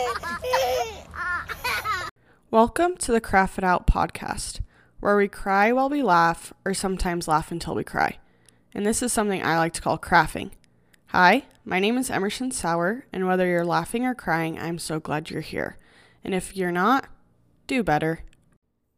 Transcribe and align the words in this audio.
Welcome 2.50 2.96
to 2.98 3.12
the 3.12 3.20
Craft 3.20 3.58
It 3.58 3.64
Out 3.64 3.86
podcast, 3.86 4.60
where 5.00 5.16
we 5.16 5.28
cry 5.28 5.72
while 5.72 5.90
we 5.90 6.02
laugh, 6.02 6.52
or 6.64 6.74
sometimes 6.74 7.28
laugh 7.28 7.50
until 7.50 7.74
we 7.74 7.84
cry. 7.84 8.18
And 8.74 8.86
this 8.86 9.02
is 9.02 9.12
something 9.12 9.42
I 9.42 9.58
like 9.58 9.72
to 9.74 9.80
call 9.80 9.98
crafting. 9.98 10.52
Hi, 11.08 11.44
my 11.64 11.80
name 11.80 11.98
is 11.98 12.10
Emerson 12.10 12.50
Sauer, 12.50 13.04
and 13.12 13.26
whether 13.26 13.46
you're 13.46 13.64
laughing 13.64 14.06
or 14.06 14.14
crying, 14.14 14.58
I'm 14.58 14.78
so 14.78 15.00
glad 15.00 15.28
you're 15.28 15.42
here. 15.42 15.76
And 16.24 16.34
if 16.34 16.56
you're 16.56 16.72
not, 16.72 17.06
do 17.66 17.82
better. 17.82 18.20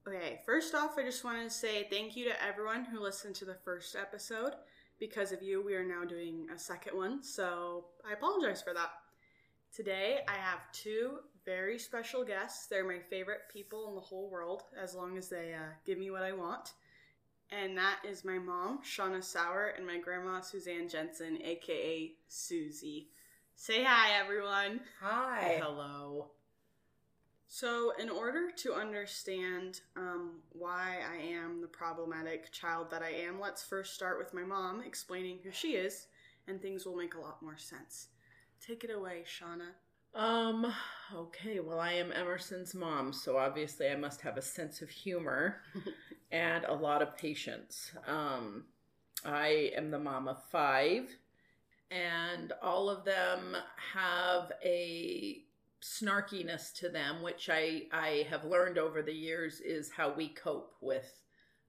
Okay, 0.07 0.41
first 0.46 0.75
off, 0.75 0.98
I 0.98 1.03
just 1.03 1.25
want 1.25 1.43
to 1.43 1.50
say 1.50 1.89
thank 1.91 2.16
you 2.16 2.27
to 2.27 2.43
everyone 2.43 2.84
who 2.84 3.00
listened 3.00 3.34
to 3.37 3.45
the 3.45 3.57
first 3.64 3.96
episode. 3.96 4.53
Because 5.00 5.32
of 5.32 5.43
you, 5.43 5.64
we 5.64 5.75
are 5.75 5.84
now 5.84 6.05
doing 6.05 6.46
a 6.55 6.59
second 6.59 6.96
one, 6.96 7.25
so 7.25 7.87
I 8.09 8.12
apologize 8.12 8.62
for 8.62 8.73
that. 8.75 8.91
Today, 9.75 10.18
I 10.29 10.34
have 10.34 10.70
two 10.73 11.20
very 11.46 11.79
special 11.79 12.25
guests. 12.25 12.67
They're 12.67 12.85
my 12.85 12.99
favorite 12.99 13.49
people 13.50 13.89
in 13.89 13.95
the 13.95 14.03
whole 14.03 14.29
world, 14.29 14.64
as 14.79 14.95
long 14.95 15.17
as 15.17 15.31
they 15.31 15.54
uh, 15.54 15.72
give 15.86 15.96
me 15.96 16.11
what 16.11 16.22
I 16.22 16.32
want. 16.32 16.75
And 17.50 17.79
that 17.79 18.00
is 18.07 18.22
my 18.22 18.39
mom, 18.39 18.81
Shauna 18.85 19.25
Sauer, 19.25 19.68
and 19.75 19.86
my 19.86 19.98
grandma, 19.98 20.43
Suzanne 20.43 20.90
Jensen, 20.90 21.39
aka 21.43 22.12
Susie. 22.29 23.08
Say 23.57 23.82
hi, 23.82 24.18
everyone. 24.21 24.81
Hi. 25.00 25.58
Hello. 25.62 26.32
So, 27.48 27.95
in 27.98 28.11
order 28.11 28.50
to 28.50 28.75
understand 28.75 29.81
um, 29.96 30.40
why 30.50 30.98
I 31.11 31.17
am 31.17 31.62
the 31.62 31.67
problematic 31.67 32.53
child 32.53 32.91
that 32.91 33.03
I 33.03 33.11
am, 33.27 33.41
let's 33.41 33.62
first 33.62 33.95
start 33.95 34.19
with 34.19 34.34
my 34.34 34.42
mom 34.42 34.83
explaining 34.83 35.39
who 35.42 35.50
she 35.50 35.77
is, 35.77 36.09
and 36.47 36.61
things 36.61 36.84
will 36.84 36.97
make 36.97 37.14
a 37.14 37.20
lot 37.20 37.42
more 37.42 37.56
sense. 37.56 38.09
Take 38.66 38.84
it 38.84 38.91
away, 38.91 39.25
Shauna. 39.27 39.70
Um, 40.14 40.72
okay, 41.12 41.58
well, 41.58 41.80
I 41.80 41.94
am 41.94 42.12
Emerson's 42.12 42.75
mom, 42.75 43.12
so 43.12 43.36
obviously 43.36 43.89
I 43.89 43.97
must 43.97 44.20
have 44.20 44.37
a 44.37 44.42
sense 44.42 44.83
of 44.83 44.91
humor 44.91 45.62
and 46.31 46.64
a 46.64 46.75
lot 46.75 47.03
of 47.03 47.17
patience. 47.17 47.91
Um, 48.06 48.64
I 49.25 49.72
am 49.77 49.91
the 49.91 49.98
mom 49.98 50.28
of 50.28 50.42
five, 50.50 51.09
and 51.91 52.53
all 52.62 52.89
of 52.89 53.05
them 53.05 53.56
have 53.95 54.53
a 54.65 55.42
snarkiness 55.83 56.72
to 56.75 56.89
them, 56.89 57.22
which 57.22 57.50
I, 57.50 57.83
I 57.91 58.27
have 58.31 58.44
learned 58.44 58.78
over 58.78 59.03
the 59.03 59.12
years 59.12 59.61
is 59.61 59.91
how 59.91 60.12
we 60.12 60.28
cope 60.28 60.75
with 60.81 61.22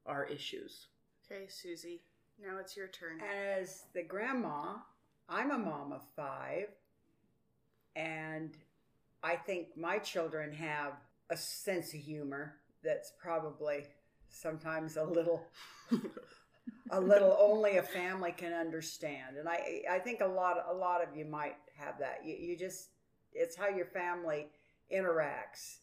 our 0.05 0.25
issues. 0.25 0.87
Okay, 1.25 1.45
Susie, 1.47 2.01
now 2.39 2.57
it's 2.59 2.77
your 2.77 2.87
turn. 2.87 3.19
As 3.21 3.85
the 3.93 4.03
grandma, 4.03 4.75
I'm 5.29 5.51
a 5.51 5.57
mom 5.57 5.93
of 5.93 6.03
five, 6.15 6.67
and 7.95 8.57
I 9.23 9.35
think 9.35 9.77
my 9.77 9.99
children 9.99 10.51
have 10.53 10.93
a 11.29 11.37
sense 11.37 11.93
of 11.93 11.99
humor 11.99 12.55
that's 12.83 13.13
probably 13.19 13.85
sometimes 14.29 14.97
a 14.97 15.03
little 15.03 15.45
a 16.91 16.99
little 16.99 17.37
only 17.39 17.77
a 17.77 17.83
family 17.83 18.33
can 18.35 18.53
understand. 18.53 19.37
And 19.37 19.47
i 19.47 19.83
i 19.89 19.99
think 19.99 20.21
a 20.21 20.27
lot 20.27 20.57
a 20.69 20.73
lot 20.73 21.01
of 21.01 21.15
you 21.15 21.25
might 21.25 21.55
have 21.75 21.99
that. 21.99 22.21
You, 22.25 22.35
you 22.35 22.57
just 22.57 22.89
it's 23.33 23.55
how 23.55 23.69
your 23.69 23.85
family 23.85 24.47
interacts. 24.93 25.77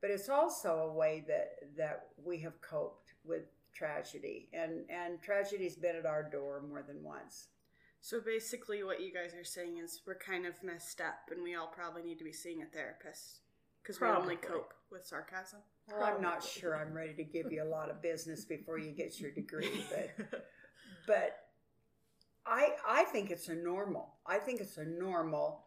But 0.00 0.10
it's 0.10 0.28
also 0.28 0.90
a 0.90 0.92
way 0.92 1.24
that 1.28 1.76
that 1.76 2.08
we 2.24 2.38
have 2.40 2.60
coped 2.60 3.14
with 3.24 3.42
tragedy. 3.72 4.48
And 4.52 4.84
and 4.90 5.22
tragedy's 5.22 5.76
been 5.76 5.96
at 5.96 6.06
our 6.06 6.22
door 6.22 6.62
more 6.68 6.82
than 6.82 7.02
once 7.04 7.48
So 8.00 8.20
basically, 8.20 8.82
what 8.84 9.00
you 9.00 9.12
guys 9.12 9.34
are 9.34 9.44
saying 9.44 9.78
is 9.78 10.00
we're 10.06 10.14
kind 10.14 10.46
of 10.46 10.62
messed 10.62 11.00
up, 11.00 11.30
and 11.30 11.42
we 11.42 11.54
all 11.56 11.66
probably 11.66 12.02
need 12.02 12.18
to 12.18 12.24
be 12.24 12.32
seeing 12.32 12.62
a 12.62 12.66
therapist 12.66 13.40
because 13.82 14.00
we 14.00 14.06
only 14.06 14.36
cope 14.36 14.74
with 14.90 15.06
sarcasm. 15.06 15.60
well, 15.90 16.02
i'm 16.04 16.20
not 16.20 16.42
sure 16.42 16.76
i'm 16.76 16.92
ready 16.92 17.14
to 17.14 17.24
give 17.24 17.50
you 17.50 17.62
a 17.62 17.64
lot 17.64 17.88
of 17.88 18.02
business 18.02 18.44
before 18.44 18.78
you 18.78 18.90
get 18.90 19.18
your 19.18 19.30
degree 19.30 19.82
but 20.28 20.44
but 21.06 21.48
I 22.48 22.70
I 22.86 23.04
think 23.04 23.30
it's 23.30 23.48
a 23.48 23.54
normal. 23.54 24.14
I 24.26 24.38
think 24.38 24.60
it's 24.60 24.78
a 24.78 24.84
normal 24.84 25.64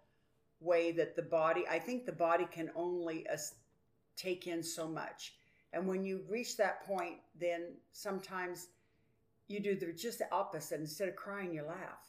way 0.59 0.91
that 0.94 1.16
the 1.16 1.22
body. 1.22 1.66
I 1.70 1.80
think 1.80 2.06
the 2.06 2.12
body 2.12 2.47
can 2.52 2.72
only 2.75 3.28
as, 3.28 3.53
take 4.18 4.47
in 4.47 4.64
so 4.64 4.88
much, 4.88 5.36
and 5.74 5.88
when 5.88 6.03
you 6.03 6.24
reach 6.28 6.58
that 6.58 6.86
point, 6.86 7.18
then 7.40 7.74
sometimes 7.91 8.68
you 9.47 9.59
do 9.59 9.75
the 9.75 9.94
just 9.94 10.20
the 10.20 10.31
opposite. 10.31 10.80
Instead 10.80 11.09
of 11.09 11.16
crying, 11.16 11.53
you 11.53 11.64
laugh. 11.64 12.08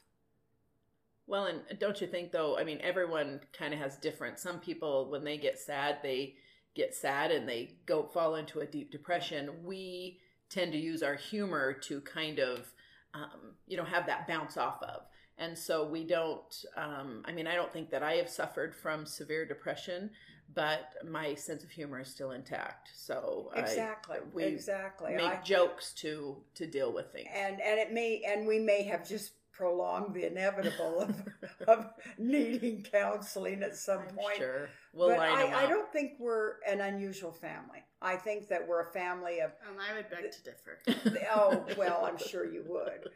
Well, 1.27 1.47
and 1.47 1.61
don't 1.79 2.01
you 2.01 2.07
think 2.07 2.33
though? 2.33 2.59
I 2.59 2.65
mean, 2.65 2.79
everyone 2.83 3.41
kind 3.57 3.73
of 3.73 3.81
has 3.81 3.97
different. 3.97 4.39
Some 4.39 4.59
people, 4.61 5.11
when 5.11 5.25
they 5.25 5.39
get 5.39 5.59
sad, 5.59 5.99
they 6.03 6.35
get 6.75 6.95
sad 6.95 7.31
and 7.31 7.49
they 7.49 7.77
go 7.87 8.03
fall 8.05 8.35
into 8.37 8.61
a 8.61 8.67
deep 8.67 8.91
depression. 8.91 9.51
We 9.65 10.19
tend 10.51 10.73
to 10.73 10.79
use 10.79 11.03
our 11.03 11.15
humor 11.15 11.73
to 11.75 12.01
kind 12.03 12.39
of, 12.39 12.67
um, 13.15 13.55
you 13.67 13.77
know, 13.77 13.85
have 13.85 14.07
that 14.07 14.27
bounce 14.27 14.57
off 14.57 14.83
of. 14.83 15.03
And 15.39 15.57
so 15.57 15.87
we 15.87 16.05
don't. 16.05 16.65
Um, 16.77 17.23
I 17.25 17.33
mean, 17.33 17.47
I 17.47 17.55
don't 17.55 17.73
think 17.73 17.91
that 17.91 18.03
I 18.03 18.15
have 18.15 18.29
suffered 18.29 18.75
from 18.75 19.07
severe 19.07 19.47
depression, 19.47 20.11
but 20.55 20.93
my 21.09 21.35
sense 21.35 21.65
of 21.65 21.71
humor 21.71 22.01
is 22.01 22.09
still 22.09 22.33
intact. 22.33 22.91
So 22.95 23.51
I- 23.55 23.61
Exactly. 23.61 24.19
we 24.35 24.45
exactly. 24.45 25.15
make 25.15 25.25
I- 25.25 25.41
jokes 25.43 25.95
to 25.95 26.43
to 26.55 26.67
deal 26.67 26.93
with 26.93 27.13
things. 27.13 27.29
and 27.33 27.61
and 27.61 27.79
it 27.81 27.93
may 27.93 28.23
and 28.27 28.47
we 28.47 28.59
may 28.59 28.83
have 28.83 29.09
just 29.09 29.33
prolonged 29.63 30.13
the 30.13 30.27
inevitable 30.27 31.01
of, 31.01 31.15
of 31.69 31.87
needing 32.19 32.83
counseling 32.83 33.63
at 33.63 33.77
some 33.77 34.01
I'm 34.01 34.15
point. 34.15 34.37
sure 34.37 34.69
we'll 34.93 35.11
but 35.11 35.19
line 35.19 35.39
them 35.39 35.55
I, 35.55 35.65
I 35.65 35.67
don't 35.67 35.91
think 35.93 36.15
we're 36.19 36.55
an 36.69 36.81
unusual 36.81 37.33
family. 37.33 37.79
I 38.01 38.17
think 38.17 38.49
that 38.49 38.67
we're 38.67 38.83
a 38.83 38.93
family 38.93 39.39
of 39.39 39.53
Um, 39.69 39.77
I 39.79 39.95
would 39.95 40.11
beg 40.11 40.33
to 40.33 40.43
differ. 40.43 41.21
oh 41.35 41.65
well, 41.79 42.05
I'm 42.05 42.19
sure 42.19 42.45
you 42.45 42.65
would. 42.67 43.11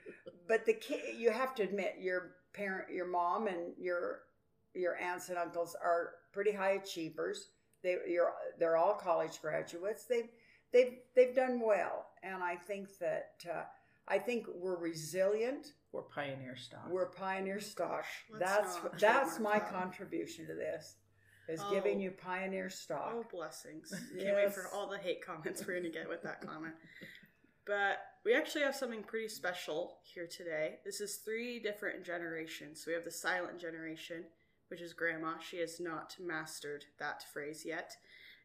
But 0.46 0.64
the 0.64 0.74
kid, 0.74 1.16
you 1.16 1.32
have 1.32 1.54
to 1.56 1.64
admit, 1.64 1.96
your 2.00 2.36
parent, 2.52 2.92
your 2.92 3.06
mom, 3.08 3.48
and 3.48 3.72
your 3.76 4.20
your 4.72 4.96
aunts 4.98 5.28
and 5.30 5.38
uncles 5.38 5.74
are 5.82 6.12
pretty 6.32 6.52
high 6.52 6.72
achievers. 6.72 7.48
They 7.82 7.96
you're 8.08 8.32
they're 8.58 8.76
all 8.76 8.94
college 8.94 9.40
graduates. 9.40 10.04
They've 10.04 10.28
they've 10.72 10.98
they've 11.16 11.34
done 11.34 11.60
well, 11.60 12.06
and 12.22 12.44
I 12.44 12.54
think 12.54 12.96
that 13.00 13.32
uh, 13.52 13.62
I 14.06 14.18
think 14.18 14.46
we're 14.54 14.78
resilient. 14.78 15.72
We're 15.96 16.02
pioneer 16.02 16.56
stock. 16.56 16.88
We're 16.90 17.06
pioneer 17.10 17.60
stock. 17.60 18.04
Let's 18.30 18.44
That's 18.44 18.74
not 18.82 18.98
that's 18.98 19.30
trademark 19.36 19.40
my 19.40 19.58
that. 19.58 19.72
contribution 19.72 20.46
to 20.46 20.54
this. 20.54 20.96
Is 21.48 21.60
Oh. 21.62 21.70
giving 21.72 22.00
you 22.00 22.10
pioneer 22.10 22.68
stock. 22.68 23.12
Oh, 23.14 23.24
blessings. 23.30 23.90
Can't 24.20 24.36
wait 24.36 24.52
for 24.52 24.68
all 24.74 24.88
the 24.88 24.98
hate 24.98 25.24
comments 25.24 25.64
we're 25.66 25.74
going 25.74 25.84
to 25.84 25.90
get 25.90 26.08
with 26.08 26.22
that 26.22 26.40
comment. 26.40 26.74
But 27.66 27.98
we 28.24 28.34
actually 28.34 28.62
have 28.64 28.74
something 28.76 29.02
pretty 29.02 29.28
special 29.28 29.98
here 30.02 30.26
today. 30.26 30.78
This 30.84 31.00
is 31.00 31.16
three 31.16 31.58
different 31.60 32.04
generations. 32.04 32.84
We 32.86 32.92
have 32.94 33.04
the 33.04 33.10
silent 33.10 33.60
generation, 33.60 34.24
which 34.68 34.80
is 34.80 34.92
grandma. 34.92 35.34
She 35.38 35.58
has 35.58 35.78
not 35.80 36.16
mastered 36.20 36.84
that 36.98 37.22
phrase 37.32 37.64
yet. 37.64 37.92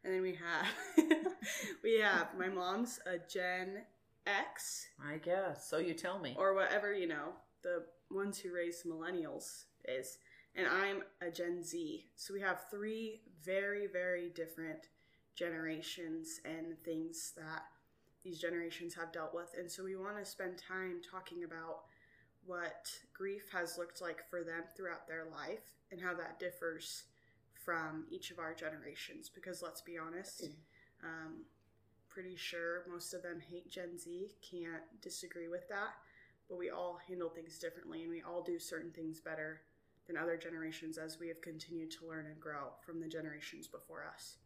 And 0.03 0.13
then 0.13 0.22
we 0.22 0.35
have 0.35 0.68
we 1.83 2.00
have 2.00 2.29
my 2.38 2.50
mom's 2.50 3.00
a 3.06 3.18
Gen 3.18 3.83
X 4.25 4.87
I 5.03 5.17
guess. 5.17 5.67
So 5.67 5.77
you 5.77 5.93
tell 5.93 6.19
me. 6.19 6.35
or 6.37 6.53
whatever, 6.53 6.93
you 6.93 7.07
know, 7.07 7.33
the 7.63 7.85
ones 8.09 8.37
who 8.39 8.53
raised 8.53 8.85
millennials 8.85 9.65
is. 9.85 10.17
And 10.55 10.67
I'm 10.67 11.03
a 11.21 11.31
Gen 11.31 11.63
Z. 11.63 12.07
So 12.15 12.33
we 12.33 12.41
have 12.41 12.65
three 12.69 13.21
very, 13.43 13.87
very 13.87 14.29
different 14.29 14.89
generations 15.35 16.41
and 16.43 16.77
things 16.83 17.33
that 17.37 17.63
these 18.23 18.37
generations 18.39 18.93
have 18.95 19.13
dealt 19.13 19.33
with. 19.33 19.55
And 19.57 19.71
so 19.71 19.83
we 19.83 19.95
want 19.95 20.17
to 20.17 20.25
spend 20.25 20.57
time 20.57 21.01
talking 21.09 21.43
about 21.45 21.83
what 22.45 22.89
grief 23.13 23.49
has 23.53 23.77
looked 23.77 24.01
like 24.01 24.29
for 24.29 24.43
them 24.43 24.63
throughout 24.75 25.07
their 25.07 25.25
life 25.31 25.77
and 25.91 26.01
how 26.01 26.13
that 26.15 26.39
differs 26.39 27.03
from 27.53 28.05
each 28.09 28.31
of 28.31 28.39
our 28.39 28.53
generations. 28.53 29.29
Because 29.33 29.62
let's 29.62 29.81
be 29.81 29.97
honest, 29.97 30.45
um, 31.03 31.45
pretty 32.13 32.36
sure 32.36 32.84
most 32.90 33.13
of 33.13 33.24
them 33.24 33.40
hate 33.40 33.69
Gen 33.69 33.98
Z, 33.98 34.31
can't 34.42 34.84
disagree 35.02 35.48
with 35.48 35.68
that. 35.69 35.94
But 36.50 36.58
we 36.58 36.69
all 36.69 37.00
handle 37.08 37.30
things 37.30 37.58
differently 37.60 38.02
and 38.04 38.12
we 38.12 38.22
all 38.22 38.42
do 38.42 38.60
certain 38.60 38.92
things 38.92 39.19
better 39.19 39.62
than 40.08 40.18
other 40.18 40.36
generations 40.38 40.98
as 40.98 41.19
we 41.19 41.28
have 41.30 41.42
continued 41.42 41.92
to 41.92 42.08
learn 42.08 42.25
and 42.25 42.40
grow 42.40 42.74
from 42.86 43.00
the 43.00 43.08
generations 43.08 43.68
before 43.68 44.04
us. 44.13 44.38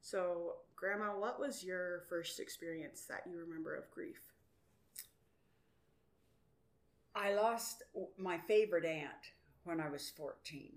So, 0.00 0.56
Grandma, 0.76 1.18
what 1.18 1.40
was 1.40 1.64
your 1.64 2.04
first 2.08 2.40
experience 2.40 3.02
that 3.08 3.22
you 3.26 3.38
remember 3.38 3.74
of 3.74 3.90
grief? 3.90 4.20
I 7.14 7.34
lost 7.34 7.82
my 8.18 8.38
favorite 8.38 8.84
aunt 8.84 9.32
when 9.64 9.80
I 9.80 9.88
was 9.88 10.10
14. 10.10 10.72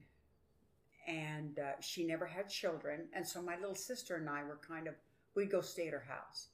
And 1.07 1.59
uh, 1.59 1.79
she 1.79 2.05
never 2.05 2.25
had 2.25 2.49
children. 2.49 3.07
And 3.13 3.25
so 3.27 3.41
my 3.41 3.55
little 3.57 3.75
sister 3.75 4.15
and 4.15 4.29
I 4.29 4.43
were 4.43 4.59
kind 4.67 4.87
of, 4.87 4.95
we'd 5.37 5.51
go 5.51 5.61
stay 5.61 5.87
at 5.87 5.93
her 5.93 6.05
house. 6.09 6.49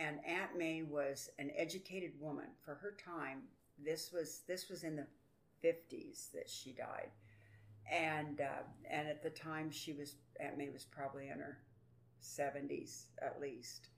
And 0.00 0.18
Aunt 0.26 0.58
May 0.58 0.82
was 0.84 1.30
an 1.38 1.52
educated 1.56 2.12
woman 2.20 2.48
for 2.64 2.76
her 2.76 2.96
time. 3.04 3.44
This 3.84 4.12
was 4.12 4.42
this 4.48 4.68
was 4.70 4.84
in 4.84 4.96
the 4.96 5.06
50s 5.64 6.32
that 6.32 6.50
she 6.50 6.72
died. 6.72 7.10
and 7.90 8.40
uh, 8.40 8.64
and 8.90 9.08
at 9.08 9.22
the 9.22 9.30
time 9.30 9.70
she 9.70 9.92
was 9.92 10.16
Aunt 10.40 10.58
May 10.58 10.70
was 10.70 10.84
probably 10.84 11.28
in 11.28 11.38
her 11.40 11.58
seventies 12.20 13.06
at 13.22 13.40
least, 13.40 13.88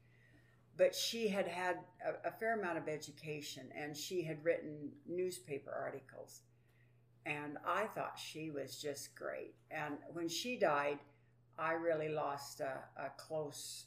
but 0.77 0.95
she 0.95 1.29
had 1.29 1.49
had 1.49 1.79
a, 2.05 2.29
a 2.29 2.33
fair 2.33 2.59
amount 2.59 2.79
of 2.79 2.89
education, 2.89 3.65
and 3.77 3.97
she 3.97 4.23
had 4.23 4.45
written 4.45 4.91
newspaper 5.07 5.73
articles, 5.73 6.43
and 7.27 7.59
I 7.67 7.87
thought 7.87 8.19
she 8.19 8.51
was 8.51 8.81
just 8.81 9.15
great. 9.15 9.55
And 9.71 9.97
when 10.13 10.29
she 10.29 10.59
died, 10.59 10.99
I 11.59 11.73
really 11.73 12.09
lost 12.11 12.61
a, 12.61 12.79
a 12.97 13.11
close 13.19 13.87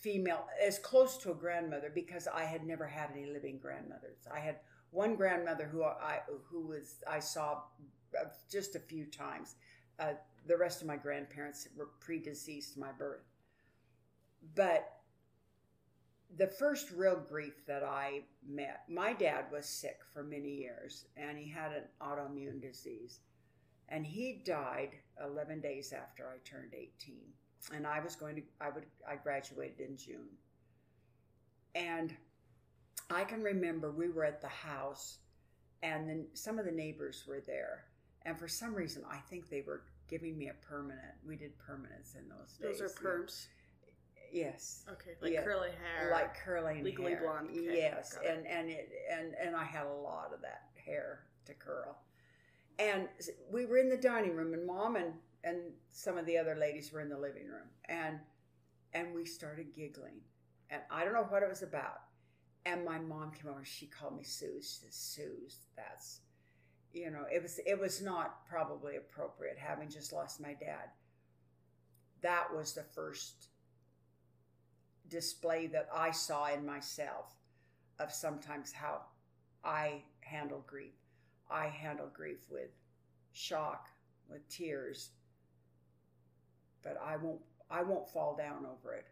female, 0.00 0.46
as 0.64 0.78
close 0.78 1.16
to 1.18 1.30
a 1.30 1.34
grandmother, 1.34 1.90
because 1.94 2.28
I 2.28 2.44
had 2.44 2.66
never 2.66 2.86
had 2.86 3.10
any 3.12 3.26
living 3.26 3.58
grandmothers. 3.58 4.18
I 4.32 4.40
had 4.40 4.60
one 4.90 5.16
grandmother 5.16 5.66
who 5.66 5.82
I 5.84 6.20
who 6.50 6.66
was 6.66 6.96
I 7.08 7.18
saw 7.18 7.62
just 8.50 8.76
a 8.76 8.80
few 8.80 9.06
times. 9.06 9.56
Uh, 9.98 10.12
the 10.46 10.56
rest 10.56 10.80
of 10.80 10.86
my 10.86 10.96
grandparents 10.96 11.68
were 11.76 11.90
predeceased 12.00 12.76
my 12.76 12.92
birth. 12.92 13.24
But 14.54 14.92
the 16.36 16.46
first 16.46 16.90
real 16.90 17.16
grief 17.16 17.64
that 17.66 17.82
I 17.82 18.22
met, 18.46 18.82
my 18.88 19.12
dad 19.12 19.46
was 19.50 19.66
sick 19.66 20.00
for 20.12 20.22
many 20.22 20.50
years 20.50 21.06
and 21.16 21.38
he 21.38 21.50
had 21.50 21.72
an 21.72 21.84
autoimmune 22.00 22.60
disease. 22.60 23.20
And 23.88 24.04
he 24.04 24.42
died 24.44 24.90
11 25.24 25.60
days 25.60 25.92
after 25.92 26.28
I 26.28 26.38
turned 26.44 26.74
18. 26.74 27.18
And 27.74 27.86
I 27.86 28.00
was 28.00 28.14
going 28.14 28.36
to, 28.36 28.42
I 28.60 28.70
would, 28.70 28.86
I 29.08 29.16
graduated 29.16 29.80
in 29.80 29.96
June. 29.96 30.28
And 31.74 32.14
I 33.10 33.24
can 33.24 33.42
remember 33.42 33.90
we 33.90 34.08
were 34.08 34.24
at 34.24 34.40
the 34.40 34.48
house 34.48 35.18
and 35.82 36.08
then 36.08 36.26
some 36.34 36.58
of 36.58 36.64
the 36.64 36.72
neighbors 36.72 37.24
were 37.28 37.40
there. 37.46 37.84
And 38.24 38.38
for 38.38 38.48
some 38.48 38.74
reason, 38.74 39.04
I 39.10 39.18
think 39.18 39.48
they 39.48 39.62
were 39.66 39.82
giving 40.08 40.36
me 40.38 40.48
a 40.48 40.54
permanent. 40.54 41.14
We 41.26 41.36
did 41.36 41.52
permanents 41.58 42.16
in 42.16 42.28
those 42.28 42.56
days. 42.60 42.80
Those 42.80 42.90
are 42.90 42.94
perms. 42.94 43.46
Yes. 44.32 44.84
Okay, 44.90 45.12
like 45.20 45.32
Yeah. 45.32 45.42
curly 45.44 45.70
hair. 45.70 46.10
Like 46.10 46.34
curling 46.36 46.82
Legally 46.82 47.12
hair. 47.12 47.20
blonde. 47.22 47.50
Okay, 47.50 47.76
Yes, 47.76 48.18
and 48.26 48.44
and 48.46 48.68
it 48.68 48.90
and 49.10 49.34
and 49.34 49.54
I 49.54 49.62
had 49.64 49.86
a 49.86 49.92
lot 49.92 50.32
of 50.34 50.40
that 50.42 50.62
hair 50.84 51.20
to 51.44 51.54
curl. 51.54 51.96
And 52.78 53.08
we 53.50 53.64
were 53.66 53.78
in 53.78 53.88
the 53.88 53.96
dining 53.96 54.34
room, 54.34 54.52
and 54.52 54.66
mom 54.66 54.96
and 54.96 55.14
and 55.46 55.58
some 55.92 56.18
of 56.18 56.26
the 56.26 56.36
other 56.36 56.56
ladies 56.56 56.92
were 56.92 57.00
in 57.00 57.08
the 57.08 57.18
living 57.18 57.46
room, 57.46 57.68
and 57.88 58.18
and 58.92 59.14
we 59.14 59.24
started 59.24 59.74
giggling, 59.74 60.20
and 60.70 60.82
I 60.90 61.04
don't 61.04 61.14
know 61.14 61.26
what 61.28 61.42
it 61.42 61.48
was 61.48 61.62
about. 61.62 62.00
And 62.64 62.84
my 62.84 62.98
mom 62.98 63.30
came 63.30 63.50
over. 63.50 63.64
She 63.64 63.86
called 63.86 64.16
me 64.16 64.24
Sue. 64.24 64.60
She 64.60 64.66
said, 64.66 64.92
"Suze, 64.92 65.58
that's." 65.76 66.20
You 66.92 67.10
know, 67.10 67.24
it 67.32 67.42
was 67.42 67.60
it 67.64 67.78
was 67.78 68.02
not 68.02 68.44
probably 68.46 68.96
appropriate 68.96 69.56
having 69.58 69.88
just 69.88 70.12
lost 70.12 70.40
my 70.40 70.54
dad. 70.54 70.90
That 72.22 72.48
was 72.52 72.72
the 72.72 72.82
first 72.82 73.48
display 75.08 75.68
that 75.68 75.88
I 75.94 76.10
saw 76.10 76.52
in 76.52 76.66
myself 76.66 77.26
of 78.00 78.10
sometimes 78.12 78.72
how 78.72 79.02
I 79.62 80.02
handle 80.20 80.64
grief. 80.66 80.94
I 81.48 81.66
handle 81.66 82.08
grief 82.12 82.46
with 82.50 82.70
shock, 83.32 83.88
with 84.28 84.48
tears, 84.48 85.10
but 86.86 87.00
I 87.04 87.16
won't. 87.16 87.40
I 87.68 87.82
won't 87.82 88.08
fall 88.08 88.36
down 88.36 88.64
over 88.64 88.94
it. 88.94 89.06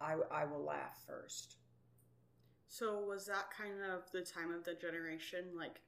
I, 0.00 0.16
I 0.32 0.44
will 0.44 0.64
laugh 0.64 0.98
first. 1.06 1.58
So 2.66 2.98
was 2.98 3.24
that 3.26 3.50
kind 3.56 3.74
of 3.88 4.10
the 4.10 4.22
time 4.22 4.52
of 4.52 4.64
the 4.64 4.74
generation, 4.74 5.44
like 5.56 5.80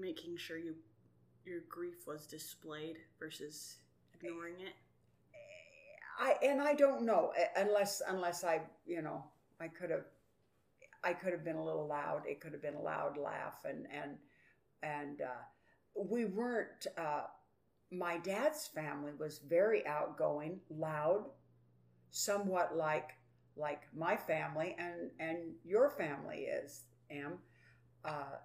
making 0.00 0.36
sure 0.36 0.58
you 0.58 0.74
your 1.46 1.60
grief 1.68 2.08
was 2.08 2.26
displayed 2.26 2.96
versus 3.20 3.76
ignoring 4.14 4.54
it? 4.58 4.74
I 6.18 6.34
and 6.44 6.60
I 6.60 6.74
don't 6.74 7.02
know 7.02 7.32
unless 7.56 8.02
unless 8.08 8.42
I 8.42 8.62
you 8.84 9.00
know 9.00 9.22
I 9.60 9.68
could 9.68 9.90
have 9.90 10.06
I 11.04 11.12
could 11.12 11.32
have 11.32 11.44
been 11.44 11.56
a 11.56 11.64
little 11.64 11.86
loud. 11.86 12.22
It 12.26 12.40
could 12.40 12.52
have 12.52 12.62
been 12.62 12.74
a 12.74 12.82
loud 12.82 13.16
laugh 13.16 13.64
and 13.64 13.86
and 13.94 14.16
and 14.82 15.20
uh, 15.20 15.44
we 15.94 16.24
weren't. 16.24 16.88
Uh, 16.98 17.22
my 17.90 18.18
dad's 18.18 18.66
family 18.66 19.12
was 19.18 19.38
very 19.38 19.86
outgoing, 19.86 20.60
loud, 20.70 21.24
somewhat 22.10 22.76
like 22.76 23.12
like 23.56 23.82
my 23.96 24.16
family 24.16 24.76
and 24.78 25.10
and 25.18 25.38
your 25.64 25.90
family 25.90 26.42
is. 26.44 26.84
Am 27.10 27.38
uh, 28.04 28.36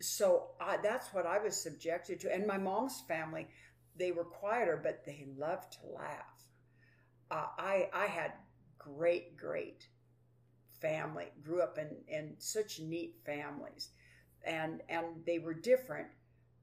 so 0.00 0.50
I, 0.60 0.78
that's 0.82 1.12
what 1.12 1.26
I 1.26 1.38
was 1.38 1.56
subjected 1.56 2.20
to. 2.20 2.32
And 2.32 2.46
my 2.46 2.58
mom's 2.58 3.02
family, 3.08 3.48
they 3.96 4.12
were 4.12 4.24
quieter, 4.24 4.80
but 4.82 5.04
they 5.04 5.26
loved 5.36 5.72
to 5.74 5.86
laugh. 5.94 6.44
Uh, 7.30 7.46
I 7.58 7.88
I 7.92 8.06
had 8.06 8.32
great 8.78 9.36
great 9.36 9.88
family. 10.80 11.26
Grew 11.42 11.62
up 11.62 11.78
in 11.78 11.88
in 12.08 12.34
such 12.38 12.80
neat 12.80 13.16
families, 13.24 13.90
and 14.44 14.82
and 14.88 15.24
they 15.26 15.38
were 15.38 15.54
different, 15.54 16.08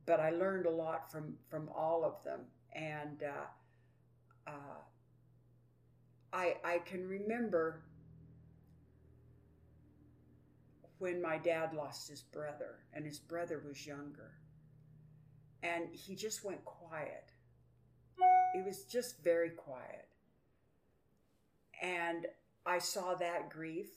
but 0.05 0.19
I 0.19 0.31
learned 0.31 0.65
a 0.65 0.71
lot 0.71 1.11
from 1.11 1.35
from 1.49 1.69
all 1.75 2.03
of 2.03 2.23
them. 2.23 2.41
And 2.73 3.23
uh, 3.23 4.49
uh, 4.51 4.81
I 6.33 6.55
I 6.63 6.79
can 6.79 7.07
remember 7.07 7.83
when 10.99 11.21
my 11.21 11.37
dad 11.37 11.73
lost 11.73 12.09
his 12.09 12.21
brother, 12.21 12.79
and 12.93 13.05
his 13.05 13.19
brother 13.19 13.61
was 13.67 13.87
younger, 13.87 14.33
and 15.63 15.89
he 15.91 16.15
just 16.15 16.43
went 16.43 16.63
quiet. 16.63 17.31
He 18.53 18.61
was 18.61 18.83
just 18.83 19.23
very 19.23 19.49
quiet. 19.49 20.07
And 21.81 22.27
I 22.65 22.77
saw 22.77 23.15
that 23.15 23.49
grief. 23.49 23.89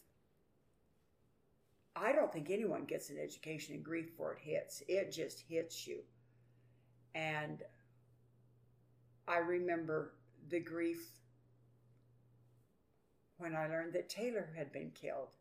I 1.97 2.13
don't 2.13 2.33
think 2.33 2.51
anyone 2.51 2.85
gets 2.85 3.11
an 3.11 3.19
education 3.23 3.75
in 3.75 3.83
grief 3.83 4.11
before 4.11 4.35
it 4.35 4.41
hits. 4.43 4.83
It 4.89 5.13
just 5.13 5.45
hits 5.49 5.87
you. 5.87 6.01
And 7.15 7.63
I 9.29 9.39
remember 9.39 10.13
the 10.49 10.61
grief 10.61 11.13
when 13.39 13.55
I 13.55 13.69
learned 13.69 13.93
that 13.93 14.09
Taylor 14.09 14.49
had 14.57 14.73
been 14.73 14.91
killed. 14.91 15.37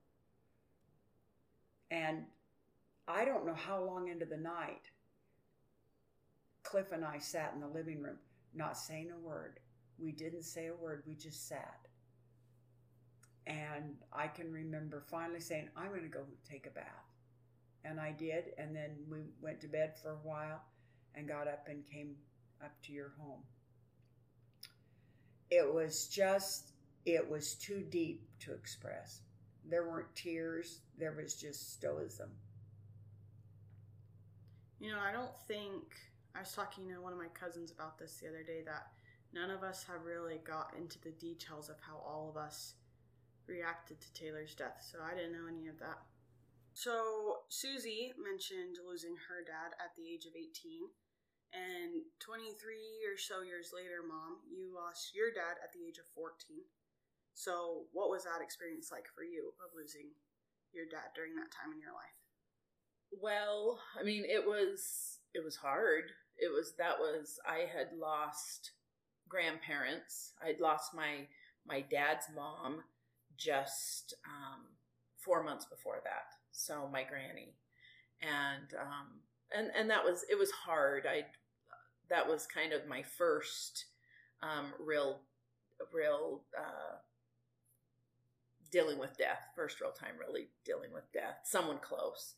And 1.90 2.26
I 3.08 3.26
don't 3.26 3.46
know 3.46 3.56
how 3.56 3.84
long 3.84 4.10
into 4.10 4.26
the 4.26 4.38
night 4.38 4.90
Cliff 6.64 6.92
and 6.92 7.06
I 7.06 7.20
sat 7.20 7.52
in 7.54 7.62
the 7.62 7.68
living 7.68 8.02
room, 8.02 8.18
not 8.56 8.78
saying 8.78 9.12
a 9.12 9.20
word. 9.20 9.60
We 10.00 10.12
didn't 10.12 10.44
say 10.44 10.68
a 10.68 10.76
word, 10.76 11.04
we 11.06 11.14
just 11.14 11.48
sat. 11.48 11.88
And 13.46 13.96
I 14.12 14.28
can 14.28 14.52
remember 14.52 15.04
finally 15.10 15.42
saying, 15.42 15.70
I'm 15.76 15.90
going 15.90 16.04
to 16.04 16.08
go 16.08 16.24
take 16.50 16.66
a 16.66 16.70
bath. 16.70 16.86
And 17.84 18.00
I 18.00 18.12
did. 18.12 18.54
And 18.58 18.76
then 18.76 18.92
we 19.10 19.20
went 19.42 19.60
to 19.62 19.68
bed 19.68 19.94
for 20.02 20.12
a 20.12 20.28
while 20.28 20.62
and 21.16 21.28
got 21.28 21.48
up 21.48 21.68
and 21.68 21.84
came 21.92 22.16
up 22.64 22.72
to 22.84 22.94
your 22.94 23.12
home. 23.20 23.42
It 25.52 25.72
was 25.72 26.08
just, 26.08 26.72
it 27.06 27.30
was 27.30 27.56
too 27.56 27.84
deep 27.90 28.24
to 28.40 28.54
express. 28.54 29.22
There 29.70 29.88
weren't 29.88 30.16
tears, 30.16 30.80
there 30.98 31.14
was 31.14 31.36
just 31.36 31.74
stoicism. 31.74 32.30
You 34.80 34.92
know, 34.92 35.00
I 35.00 35.12
don't 35.12 35.38
think 35.48 35.84
I 36.36 36.40
was 36.40 36.52
talking 36.52 36.90
to 36.90 37.02
one 37.02 37.14
of 37.14 37.20
my 37.20 37.28
cousins 37.28 37.72
about 37.72 37.98
this 37.98 38.18
the 38.22 38.28
other 38.28 38.44
day 38.44 38.62
that 38.66 38.88
none 39.34 39.50
of 39.50 39.64
us 39.64 39.84
have 39.84 40.04
really 40.06 40.40
got 40.46 40.74
into 40.78 41.00
the 41.02 41.12
details 41.12 41.70
of 41.70 41.76
how 41.80 41.98
all 41.98 42.30
of 42.30 42.38
us 42.38 42.74
reacted 43.48 44.00
to 44.02 44.14
Taylor's 44.14 44.56
death, 44.56 44.84
so 44.84 45.00
I 45.04 45.16
didn't 45.16 45.34
know 45.34 45.48
any 45.48 45.68
of 45.68 45.80
that. 45.80 46.00
So, 46.74 47.46
Susie 47.50 48.14
mentioned 48.18 48.82
losing 48.82 49.14
her 49.30 49.46
dad 49.46 49.78
at 49.78 49.94
the 49.94 50.10
age 50.10 50.26
of 50.26 50.34
18, 50.34 50.90
and 51.54 52.02
23 52.18 52.50
or 53.06 53.18
so 53.18 53.46
years 53.46 53.70
later, 53.70 54.02
Mom, 54.02 54.42
you 54.50 54.74
lost 54.74 55.14
your 55.14 55.30
dad 55.30 55.62
at 55.62 55.70
the 55.70 55.86
age 55.86 56.02
of 56.02 56.10
14. 56.18 56.66
So, 57.38 57.86
what 57.94 58.10
was 58.10 58.26
that 58.26 58.42
experience 58.42 58.90
like 58.90 59.06
for 59.14 59.22
you 59.22 59.54
of 59.62 59.78
losing 59.78 60.18
your 60.74 60.90
dad 60.90 61.14
during 61.14 61.38
that 61.38 61.54
time 61.54 61.70
in 61.74 61.80
your 61.80 61.94
life? 61.94 62.18
Well, 63.14 63.80
I 63.94 64.04
mean, 64.04 64.26
it 64.26 64.46
was 64.46 65.20
it 65.34 65.44
was 65.44 65.58
hard. 65.58 66.10
It 66.38 66.52
was 66.52 66.74
that 66.78 66.98
was 66.98 67.40
I 67.46 67.70
had 67.70 67.94
lost 67.98 68.72
grandparents. 69.30 70.34
I'd 70.42 70.60
lost 70.60 70.94
my 70.94 71.28
my 71.66 71.82
dad's 71.82 72.26
mom 72.36 72.84
just 73.38 74.14
um, 74.26 74.62
four 75.18 75.44
months 75.44 75.66
before 75.66 76.02
that. 76.04 76.34
So 76.52 76.90
my 76.92 77.04
granny, 77.04 77.56
and 78.22 78.74
um, 78.80 79.08
and 79.56 79.72
and 79.78 79.90
that 79.90 80.04
was 80.04 80.26
it 80.30 80.38
was 80.38 80.52
hard. 80.52 81.06
I 81.06 81.26
that 82.10 82.28
was 82.28 82.46
kind 82.46 82.74
of 82.74 82.88
my 82.88 83.02
first 83.02 83.86
um, 84.42 84.74
real 84.80 85.22
real 85.94 86.44
uh, 86.58 86.98
dealing 88.72 89.00
with 89.00 89.18
death. 89.18 89.48
First 89.56 89.82
real 89.82 89.92
time 89.92 90.16
really 90.20 90.48
dealing 90.66 90.94
with 90.94 91.12
death. 91.14 91.40
Someone 91.44 91.80
close. 91.80 92.36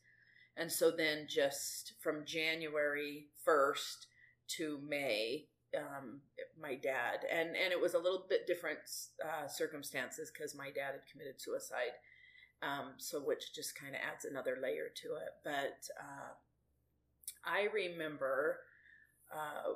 And 0.57 0.71
so 0.71 0.91
then 0.91 1.27
just 1.27 1.93
from 1.99 2.25
January 2.25 3.27
1st 3.45 4.05
to 4.57 4.79
May, 4.87 5.47
um, 5.77 6.21
my 6.59 6.75
dad, 6.75 7.25
and 7.31 7.49
and 7.55 7.71
it 7.71 7.79
was 7.81 7.93
a 7.93 7.99
little 7.99 8.25
bit 8.29 8.47
different 8.47 8.79
uh, 9.23 9.47
circumstances 9.47 10.31
because 10.31 10.55
my 10.55 10.67
dad 10.67 10.93
had 10.93 11.07
committed 11.11 11.41
suicide, 11.41 11.95
um, 12.61 12.93
so 12.97 13.19
which 13.19 13.53
just 13.53 13.79
kind 13.79 13.95
of 13.95 14.01
adds 14.01 14.25
another 14.25 14.57
layer 14.61 14.89
to 15.03 15.15
it. 15.15 15.33
But 15.43 15.87
uh, 15.99 16.33
I 17.45 17.67
remember, 17.73 18.59
uh, 19.33 19.73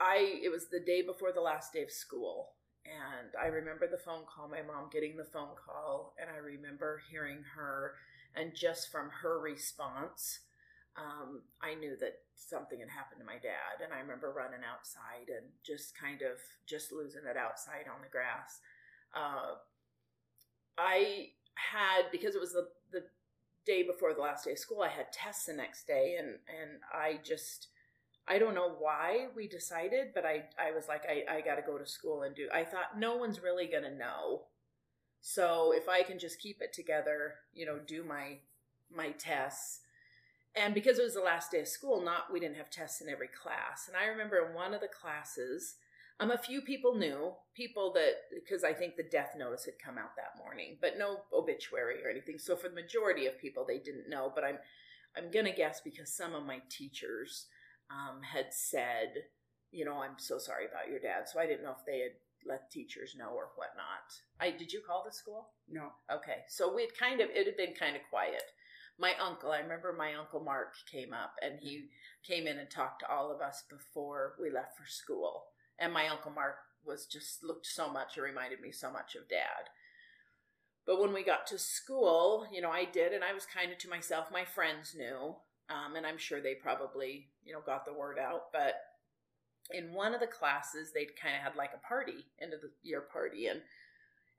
I 0.00 0.40
it 0.42 0.50
was 0.50 0.68
the 0.68 0.80
day 0.80 1.02
before 1.02 1.32
the 1.32 1.40
last 1.40 1.72
day 1.72 1.82
of 1.82 1.90
school, 1.90 2.54
and 2.84 3.30
I 3.40 3.46
remember 3.48 3.86
the 3.86 3.98
phone 3.98 4.24
call, 4.24 4.48
my 4.48 4.62
mom 4.62 4.88
getting 4.90 5.16
the 5.16 5.24
phone 5.24 5.54
call, 5.64 6.14
and 6.20 6.30
I 6.30 6.38
remember 6.38 7.02
hearing 7.10 7.44
her, 7.54 7.94
and 8.34 8.54
just 8.54 8.90
from 8.90 9.10
her 9.22 9.38
response 9.38 10.40
um, 10.96 11.42
I 11.62 11.74
knew 11.74 11.96
that 12.00 12.18
something 12.34 12.80
had 12.80 12.90
happened 12.90 13.20
to 13.20 13.26
my 13.26 13.38
dad. 13.38 13.84
And 13.84 13.92
I 13.92 14.00
remember 14.00 14.32
running 14.32 14.64
outside 14.66 15.28
and 15.28 15.46
just 15.64 15.96
kind 15.98 16.22
of 16.22 16.38
just 16.66 16.92
losing 16.92 17.22
it 17.28 17.36
outside 17.36 17.86
on 17.86 18.02
the 18.02 18.10
grass. 18.10 18.60
Uh, 19.14 19.60
I 20.78 21.30
had, 21.54 22.10
because 22.10 22.34
it 22.34 22.40
was 22.40 22.52
the, 22.52 22.68
the 22.92 23.04
day 23.66 23.82
before 23.82 24.14
the 24.14 24.20
last 24.20 24.44
day 24.44 24.52
of 24.52 24.58
school, 24.58 24.82
I 24.82 24.88
had 24.88 25.12
tests 25.12 25.46
the 25.46 25.52
next 25.52 25.86
day. 25.86 26.16
And, 26.18 26.38
and 26.48 26.80
I 26.92 27.20
just, 27.24 27.68
I 28.26 28.38
don't 28.38 28.54
know 28.54 28.74
why 28.78 29.28
we 29.36 29.46
decided, 29.48 30.08
but 30.14 30.24
I, 30.24 30.44
I 30.58 30.72
was 30.72 30.88
like, 30.88 31.04
I, 31.08 31.36
I 31.36 31.40
got 31.40 31.56
to 31.56 31.62
go 31.62 31.78
to 31.78 31.86
school 31.86 32.22
and 32.22 32.34
do, 32.34 32.48
I 32.52 32.64
thought 32.64 32.98
no 32.98 33.16
one's 33.16 33.42
really 33.42 33.66
going 33.66 33.84
to 33.84 33.94
know. 33.94 34.42
So 35.20 35.72
if 35.74 35.88
I 35.88 36.02
can 36.02 36.18
just 36.18 36.40
keep 36.40 36.62
it 36.62 36.72
together, 36.72 37.34
you 37.52 37.66
know, 37.66 37.78
do 37.86 38.02
my, 38.02 38.38
my 38.94 39.10
tests, 39.10 39.80
and 40.56 40.74
because 40.74 40.98
it 40.98 41.04
was 41.04 41.14
the 41.14 41.20
last 41.20 41.50
day 41.50 41.60
of 41.60 41.68
school 41.68 42.02
not 42.02 42.32
we 42.32 42.40
didn't 42.40 42.56
have 42.56 42.70
tests 42.70 43.00
in 43.00 43.08
every 43.08 43.28
class. 43.28 43.88
And 43.88 43.96
i 43.96 44.06
remember 44.06 44.46
in 44.46 44.54
one 44.54 44.74
of 44.74 44.80
the 44.80 44.88
classes 44.88 45.76
um, 46.18 46.30
a 46.30 46.38
few 46.38 46.60
people 46.60 46.94
knew 46.94 47.32
people 47.54 47.92
that 47.94 48.14
because 48.34 48.64
i 48.64 48.72
think 48.72 48.96
the 48.96 49.02
death 49.02 49.34
notice 49.36 49.64
had 49.64 49.78
come 49.84 49.98
out 49.98 50.16
that 50.16 50.42
morning 50.42 50.76
but 50.80 50.98
no 50.98 51.20
obituary 51.32 52.04
or 52.04 52.10
anything. 52.10 52.38
So 52.38 52.56
for 52.56 52.68
the 52.68 52.74
majority 52.74 53.26
of 53.26 53.38
people 53.38 53.64
they 53.66 53.78
didn't 53.78 54.08
know 54.08 54.32
but 54.34 54.44
i'm 54.44 54.58
i'm 55.16 55.30
gonna 55.30 55.54
guess 55.54 55.80
because 55.80 56.12
some 56.12 56.34
of 56.34 56.44
my 56.46 56.60
teachers 56.68 57.46
um, 57.90 58.22
had 58.22 58.46
said 58.50 59.24
you 59.72 59.84
know 59.84 60.02
i'm 60.02 60.18
so 60.18 60.38
sorry 60.38 60.66
about 60.66 60.90
your 60.90 61.00
dad. 61.00 61.28
So 61.28 61.40
i 61.40 61.46
didn't 61.46 61.64
know 61.64 61.76
if 61.78 61.86
they 61.86 62.00
had 62.00 62.12
let 62.46 62.70
teachers 62.70 63.14
know 63.18 63.30
or 63.30 63.50
whatnot. 63.56 64.08
I 64.40 64.50
did 64.50 64.72
you 64.72 64.80
call 64.86 65.04
the 65.04 65.12
school? 65.12 65.48
No. 65.68 65.92
okay. 66.12 66.44
So 66.48 66.74
we'd 66.74 66.96
kind 66.98 67.20
of 67.20 67.28
it 67.30 67.46
had 67.46 67.56
been 67.56 67.74
kind 67.74 67.96
of 67.96 68.02
quiet 68.10 68.42
my 69.00 69.14
uncle, 69.20 69.50
I 69.50 69.60
remember 69.60 69.94
my 69.96 70.14
uncle 70.14 70.40
Mark 70.40 70.74
came 70.90 71.14
up 71.14 71.32
and 71.42 71.58
he 71.58 71.88
came 72.22 72.46
in 72.46 72.58
and 72.58 72.70
talked 72.70 73.00
to 73.00 73.10
all 73.10 73.32
of 73.32 73.40
us 73.40 73.64
before 73.68 74.34
we 74.40 74.50
left 74.50 74.76
for 74.76 74.86
school. 74.86 75.44
And 75.78 75.92
my 75.92 76.06
uncle 76.08 76.30
Mark 76.30 76.56
was 76.84 77.06
just 77.06 77.42
looked 77.42 77.66
so 77.66 77.90
much, 77.90 78.16
it 78.16 78.20
reminded 78.20 78.60
me 78.60 78.72
so 78.72 78.92
much 78.92 79.14
of 79.14 79.28
dad. 79.28 79.70
But 80.86 81.00
when 81.00 81.14
we 81.14 81.24
got 81.24 81.46
to 81.48 81.58
school, 81.58 82.46
you 82.52 82.60
know, 82.60 82.70
I 82.70 82.84
did, 82.84 83.12
and 83.12 83.24
I 83.24 83.32
was 83.32 83.46
kind 83.46 83.72
of 83.72 83.78
to 83.78 83.88
myself. 83.88 84.26
My 84.32 84.44
friends 84.44 84.94
knew, 84.96 85.36
um, 85.68 85.96
and 85.96 86.06
I'm 86.06 86.18
sure 86.18 86.40
they 86.40 86.54
probably, 86.54 87.28
you 87.44 87.52
know, 87.52 87.60
got 87.64 87.86
the 87.86 87.92
word 87.92 88.18
out. 88.18 88.52
But 88.52 88.74
in 89.72 89.92
one 89.92 90.14
of 90.14 90.20
the 90.20 90.26
classes, 90.26 90.90
they'd 90.92 91.20
kind 91.20 91.36
of 91.36 91.42
had 91.42 91.56
like 91.56 91.70
a 91.74 91.86
party, 91.86 92.26
end 92.40 92.52
of 92.52 92.60
the 92.60 92.70
year 92.82 93.02
party, 93.02 93.46
and 93.46 93.60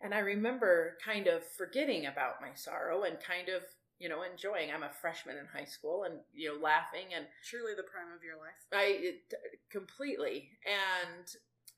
and 0.03 0.15
I 0.15 0.20
remember 0.20 0.98
kind 1.06 1.27
of 1.27 1.44
forgetting 1.46 2.08
about 2.08 2.41
my 2.41 2.53
sorrow 2.56 3.03
and 3.03 3.18
kind 3.20 3.50
of 3.50 3.62
you 4.01 4.10
know, 4.10 4.24
enjoying. 4.24 4.72
I'm 4.74 4.81
a 4.84 4.89
freshman 4.89 5.38
in 5.38 5.46
high 5.46 5.65
school 5.65 6.03
and, 6.05 6.15
you 6.34 6.50
know, 6.50 6.60
laughing 6.60 7.13
and 7.15 7.25
truly 7.48 7.74
the 7.77 7.84
prime 7.84 8.12
of 8.17 8.24
your 8.24 8.36
life. 8.36 8.58
I 8.74 8.98
it, 9.13 9.34
completely. 9.70 10.50
And 10.65 11.27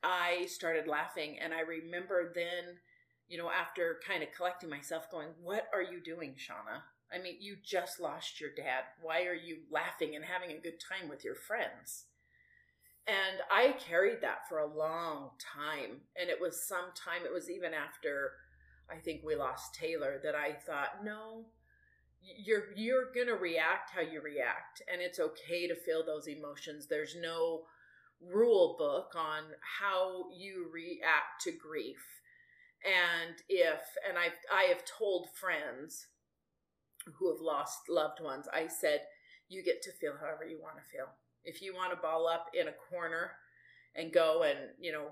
I 0.04 0.46
started 0.48 0.88
laughing. 0.88 1.38
And 1.42 1.54
I 1.54 1.62
remember 1.62 2.32
then, 2.34 2.80
you 3.28 3.38
know, 3.38 3.50
after 3.52 4.00
kind 4.08 4.24
of 4.24 4.30
collecting 4.36 4.70
myself, 4.70 5.12
going, 5.12 5.30
What 5.42 5.68
are 5.74 5.84
you 5.84 6.00
doing, 6.02 6.36
Shauna? 6.40 6.84
I 7.14 7.22
mean, 7.22 7.36
you 7.42 7.58
just 7.62 8.00
lost 8.00 8.40
your 8.40 8.52
dad. 8.56 8.86
Why 9.02 9.24
are 9.26 9.36
you 9.36 9.58
laughing 9.70 10.16
and 10.16 10.24
having 10.24 10.56
a 10.56 10.62
good 10.62 10.80
time 10.80 11.10
with 11.10 11.26
your 11.26 11.36
friends? 11.36 12.06
And 13.06 13.42
I 13.52 13.74
carried 13.74 14.22
that 14.22 14.48
for 14.48 14.60
a 14.60 14.66
long 14.74 15.32
time. 15.40 16.02
And 16.16 16.30
it 16.30 16.40
was 16.40 16.66
some 16.68 16.92
time, 16.96 17.26
it 17.26 17.34
was 17.34 17.50
even 17.50 17.74
after 17.74 18.32
I 18.90 18.98
think 19.00 19.22
we 19.24 19.36
lost 19.36 19.76
Taylor 19.76 20.20
that 20.24 20.36
I 20.36 20.54
thought, 20.54 21.04
no, 21.04 21.46
you're 22.24 22.74
you're 22.76 23.12
going 23.14 23.28
to 23.28 23.36
react 23.36 23.92
how 23.92 24.02
you 24.02 24.22
react 24.22 24.82
and 24.92 25.02
it's 25.02 25.20
okay 25.20 25.68
to 25.68 25.76
feel 25.76 26.06
those 26.06 26.28
emotions. 26.28 26.88
There's 26.88 27.16
no 27.20 27.64
rule 28.22 28.76
book 28.78 29.14
on 29.16 29.44
how 29.80 30.26
you 30.36 30.68
react 30.74 31.42
to 31.42 31.52
grief. 31.52 32.04
And 32.86 33.36
if 33.48 33.82
and 34.08 34.18
i 34.18 34.28
i 34.54 34.64
have 34.64 34.84
told 34.86 35.28
friends 35.34 36.08
who 37.18 37.32
have 37.32 37.42
lost 37.42 37.90
loved 37.90 38.22
ones 38.22 38.48
i 38.54 38.68
said 38.68 39.02
you 39.50 39.64
get 39.64 39.82
to 39.84 39.92
feel 39.92 40.14
however 40.20 40.46
you 40.46 40.60
want 40.62 40.76
to 40.78 40.90
feel. 40.92 41.08
If 41.44 41.62
you 41.62 41.74
want 41.76 41.92
to 41.92 42.02
ball 42.02 42.28
up 42.28 42.48
in 42.54 42.68
a 42.68 42.72
corner 42.90 43.32
and 43.96 44.12
go 44.12 44.44
and 44.44 44.58
you 44.80 44.92
know 44.92 45.08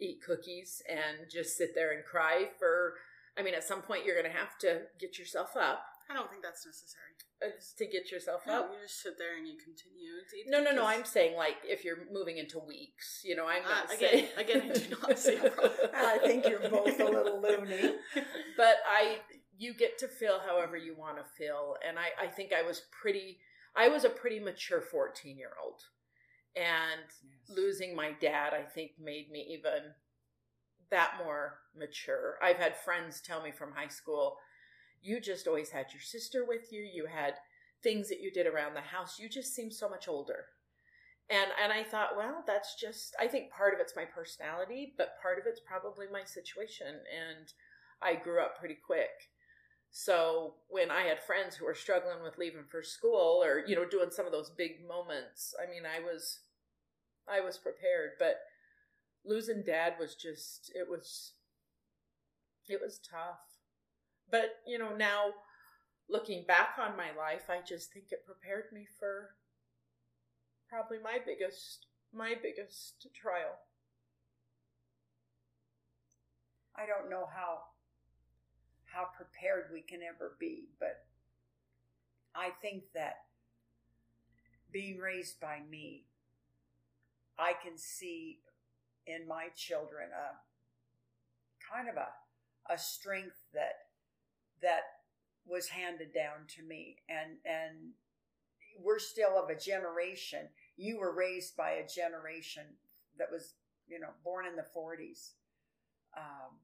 eat 0.00 0.22
cookies 0.24 0.82
and 0.88 1.30
just 1.30 1.56
sit 1.56 1.74
there 1.74 1.92
and 1.92 2.04
cry 2.04 2.46
for 2.58 2.94
i 3.36 3.42
mean 3.42 3.54
at 3.54 3.64
some 3.64 3.82
point 3.82 4.04
you're 4.04 4.20
going 4.20 4.30
to 4.30 4.38
have 4.38 4.56
to 4.58 4.82
get 5.00 5.18
yourself 5.18 5.56
up 5.56 5.84
I 6.10 6.14
don't 6.14 6.30
think 6.30 6.42
that's 6.42 6.64
necessary. 6.64 7.12
Uh, 7.44 7.50
to 7.76 7.86
get 7.86 8.10
yourself 8.10 8.42
No, 8.46 8.60
up. 8.64 8.70
you 8.72 8.78
just 8.86 9.02
sit 9.02 9.18
there 9.18 9.36
and 9.36 9.46
you 9.46 9.54
continue 9.62 10.10
to 10.28 10.36
eat. 10.36 10.46
No, 10.48 10.62
no, 10.62 10.72
no. 10.74 10.86
I'm 10.86 11.04
saying 11.04 11.36
like 11.36 11.56
if 11.64 11.84
you're 11.84 11.98
moving 12.10 12.38
into 12.38 12.58
weeks, 12.58 13.20
you 13.24 13.36
know, 13.36 13.46
I'm 13.46 13.64
Uh, 13.64 13.68
not 13.68 13.92
again- 13.94 14.10
saying 14.10 14.28
again, 14.36 14.62
I 14.70 14.74
do 14.74 14.96
not 15.02 15.18
see 15.18 15.36
a 15.36 15.50
problem. 15.50 15.90
I 15.94 16.18
think 16.18 16.46
you're 16.48 16.68
both 16.68 16.98
a 16.98 17.04
little 17.04 17.40
loony. 17.42 17.94
but 18.56 18.76
I, 18.88 19.18
you 19.56 19.74
get 19.74 19.98
to 19.98 20.08
feel 20.08 20.40
however 20.46 20.76
you 20.76 20.96
want 20.96 21.18
to 21.18 21.24
feel, 21.36 21.76
and 21.86 21.98
I, 21.98 22.08
I 22.24 22.26
think 22.28 22.52
I 22.52 22.62
was 22.62 22.82
pretty, 23.02 23.38
I 23.76 23.88
was 23.88 24.04
a 24.04 24.10
pretty 24.10 24.40
mature 24.40 24.80
14 24.80 25.36
year 25.36 25.52
old, 25.62 25.82
and 26.56 27.02
losing 27.54 27.94
my 27.94 28.12
dad, 28.12 28.54
I 28.54 28.62
think, 28.62 28.92
made 28.98 29.30
me 29.30 29.46
even 29.50 29.92
that 30.90 31.12
more 31.22 31.58
mature. 31.76 32.36
I've 32.42 32.56
had 32.56 32.76
friends 32.76 33.20
tell 33.20 33.42
me 33.42 33.52
from 33.52 33.72
high 33.72 33.88
school, 33.88 34.38
you 35.02 35.20
just 35.20 35.46
always 35.46 35.70
had 35.70 35.86
your 35.92 36.02
sister 36.02 36.44
with 36.44 36.72
you. 36.72 36.82
You 36.82 37.06
had 37.06 37.34
things 37.82 38.08
that 38.08 38.20
you 38.20 38.30
did 38.30 38.46
around 38.46 38.74
the 38.74 38.80
house. 38.80 39.18
You 39.18 39.28
just 39.28 39.54
seem 39.54 39.70
so 39.70 39.88
much 39.88 40.08
older. 40.08 40.46
And 41.30 41.50
and 41.62 41.72
I 41.72 41.82
thought, 41.84 42.16
well, 42.16 42.42
that's 42.46 42.74
just 42.74 43.14
I 43.20 43.28
think 43.28 43.50
part 43.50 43.74
of 43.74 43.80
it's 43.80 43.96
my 43.96 44.04
personality, 44.04 44.94
but 44.96 45.20
part 45.20 45.38
of 45.38 45.44
it's 45.46 45.60
probably 45.60 46.06
my 46.10 46.24
situation 46.24 46.88
and 46.88 47.52
I 48.00 48.14
grew 48.14 48.40
up 48.40 48.58
pretty 48.58 48.76
quick. 48.76 49.30
So 49.90 50.54
when 50.68 50.90
I 50.90 51.02
had 51.02 51.22
friends 51.22 51.56
who 51.56 51.64
were 51.66 51.74
struggling 51.74 52.22
with 52.22 52.38
leaving 52.38 52.64
for 52.70 52.82
school 52.82 53.42
or 53.44 53.64
you 53.66 53.76
know 53.76 53.84
doing 53.86 54.10
some 54.10 54.26
of 54.26 54.32
those 54.32 54.50
big 54.50 54.86
moments, 54.86 55.54
I 55.62 55.70
mean, 55.70 55.82
I 55.86 56.00
was 56.00 56.40
I 57.28 57.40
was 57.40 57.58
prepared, 57.58 58.12
but 58.18 58.40
losing 59.24 59.62
dad 59.62 59.94
was 60.00 60.14
just 60.14 60.72
it 60.74 60.88
was 60.88 61.32
it 62.68 62.80
was 62.80 62.98
tough. 62.98 63.57
But, 64.30 64.56
you 64.66 64.78
know, 64.78 64.94
now 64.94 65.32
looking 66.08 66.44
back 66.46 66.76
on 66.78 66.96
my 66.96 67.10
life, 67.16 67.48
I 67.48 67.60
just 67.66 67.92
think 67.92 68.06
it 68.10 68.26
prepared 68.26 68.64
me 68.72 68.86
for 68.98 69.30
probably 70.68 70.98
my 71.02 71.18
biggest 71.24 71.86
my 72.12 72.34
biggest 72.42 73.06
trial. 73.14 73.58
I 76.76 76.86
don't 76.86 77.10
know 77.10 77.26
how 77.34 77.58
how 78.86 79.08
prepared 79.16 79.66
we 79.72 79.82
can 79.82 80.00
ever 80.02 80.36
be, 80.38 80.68
but 80.80 81.04
I 82.34 82.50
think 82.62 82.84
that 82.94 83.24
being 84.70 84.98
raised 84.98 85.40
by 85.40 85.60
me, 85.70 86.04
I 87.38 87.52
can 87.52 87.76
see 87.76 88.40
in 89.06 89.26
my 89.26 89.48
children 89.54 90.08
a 90.12 90.36
kind 91.74 91.88
of 91.88 91.96
a 91.96 92.08
a 92.70 92.78
strength 92.78 93.36
that 93.54 93.87
that 94.62 94.82
was 95.46 95.68
handed 95.68 96.12
down 96.12 96.46
to 96.46 96.62
me 96.62 96.96
and 97.08 97.38
and 97.44 97.92
we're 98.80 98.98
still 98.98 99.36
of 99.42 99.48
a 99.48 99.58
generation 99.58 100.48
you 100.76 100.98
were 100.98 101.14
raised 101.14 101.56
by 101.56 101.70
a 101.70 101.86
generation 101.86 102.62
that 103.18 103.28
was 103.32 103.54
you 103.88 103.98
know 103.98 104.10
born 104.24 104.46
in 104.46 104.56
the 104.56 104.62
40s 104.76 105.32
um, 106.16 106.58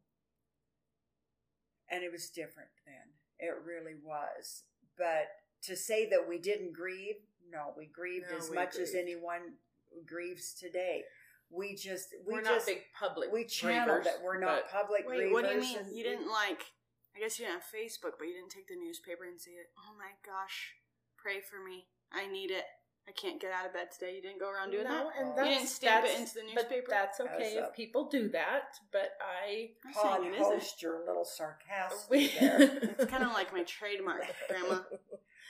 and 1.91 2.05
it 2.05 2.13
was 2.13 2.29
different 2.31 2.69
then 2.87 3.09
it 3.39 3.55
really 3.65 3.95
was 4.05 4.63
but 4.97 5.27
to 5.63 5.77
say 5.77 6.09
that 6.09 6.29
we 6.29 6.39
didn't 6.39 6.73
grieve 6.73 7.17
no 7.51 7.73
we 7.77 7.87
grieved 7.87 8.27
No, 8.31 8.39
as 8.39 8.51
we 8.51 8.57
much 8.57 8.77
as 8.77 8.95
anyone 8.95 9.55
grieves 10.07 10.55
today 10.55 11.03
we 11.51 11.75
just 11.75 12.09
we 12.27 12.35
We 12.35 12.41
are 12.41 12.43
just 12.43 12.67
not 12.67 12.67
big 12.67 12.83
public. 12.99 13.33
we 13.33 13.45
channeled 13.45 14.03
grievers, 14.03 14.07
it 14.07 14.21
we're 14.23 14.39
not 14.41 14.63
but 14.65 14.71
public 14.73 15.05
Wait, 15.07 15.33
what 15.33 15.45
do 15.47 15.55
you 15.55 15.61
mean? 15.61 15.79
You 15.93 16.03
didn't 16.05 16.29
like? 16.29 16.63
I 17.17 17.21
guess 17.21 17.39
you 17.39 17.47
didn't 17.47 17.61
have 17.63 17.69
Facebook, 17.71 18.19
but 18.19 18.27
you 18.27 18.35
didn't 18.35 18.51
take 18.51 18.69
the 18.69 18.77
newspaper 18.77 19.25
and 19.25 19.41
see 19.41 19.53
it. 19.53 19.71
Oh 19.79 19.95
my 19.97 20.11
gosh, 20.27 20.75
pray 21.17 21.41
for 21.41 21.63
me. 21.63 21.87
I 22.13 22.27
need 22.27 22.51
it. 22.51 22.65
I 23.07 23.13
can't 23.13 23.39
get 23.41 23.53
out 23.53 23.67
of 23.67 23.75
bed 23.75 23.89
today. 23.93 24.17
You 24.17 24.23
didn't 24.23 24.41
go 24.41 24.49
around 24.51 24.71
doing 24.71 24.85
no, 24.85 24.91
that. 24.91 25.07
and 25.19 25.29
You 25.29 25.35
that's, 25.37 25.49
didn't 25.59 25.69
stamp 25.69 26.07
it 26.07 26.19
into 26.19 26.35
the 26.35 26.41
But 26.55 26.71
newspaper? 26.71 26.87
that's 26.89 27.21
okay 27.21 27.51
As 27.53 27.53
if 27.57 27.65
a- 27.69 27.73
people 27.73 28.09
do 28.09 28.29
that. 28.31 28.79
But 28.93 29.11
I, 29.21 29.71
I'm 29.87 29.93
Pod 29.93 30.21
saying 30.23 30.33
it 30.33 30.41
isn't. 30.41 30.53
host, 30.55 30.83
you're 30.83 31.05
little 31.07 31.25
sarcastic 31.27 32.11
we, 32.11 32.29
there. 32.41 32.61
It's 32.99 33.05
kind 33.05 33.23
of 33.23 33.33
like 33.33 33.53
my 33.53 33.63
trademark, 33.65 34.25
Grandma. 34.49 34.79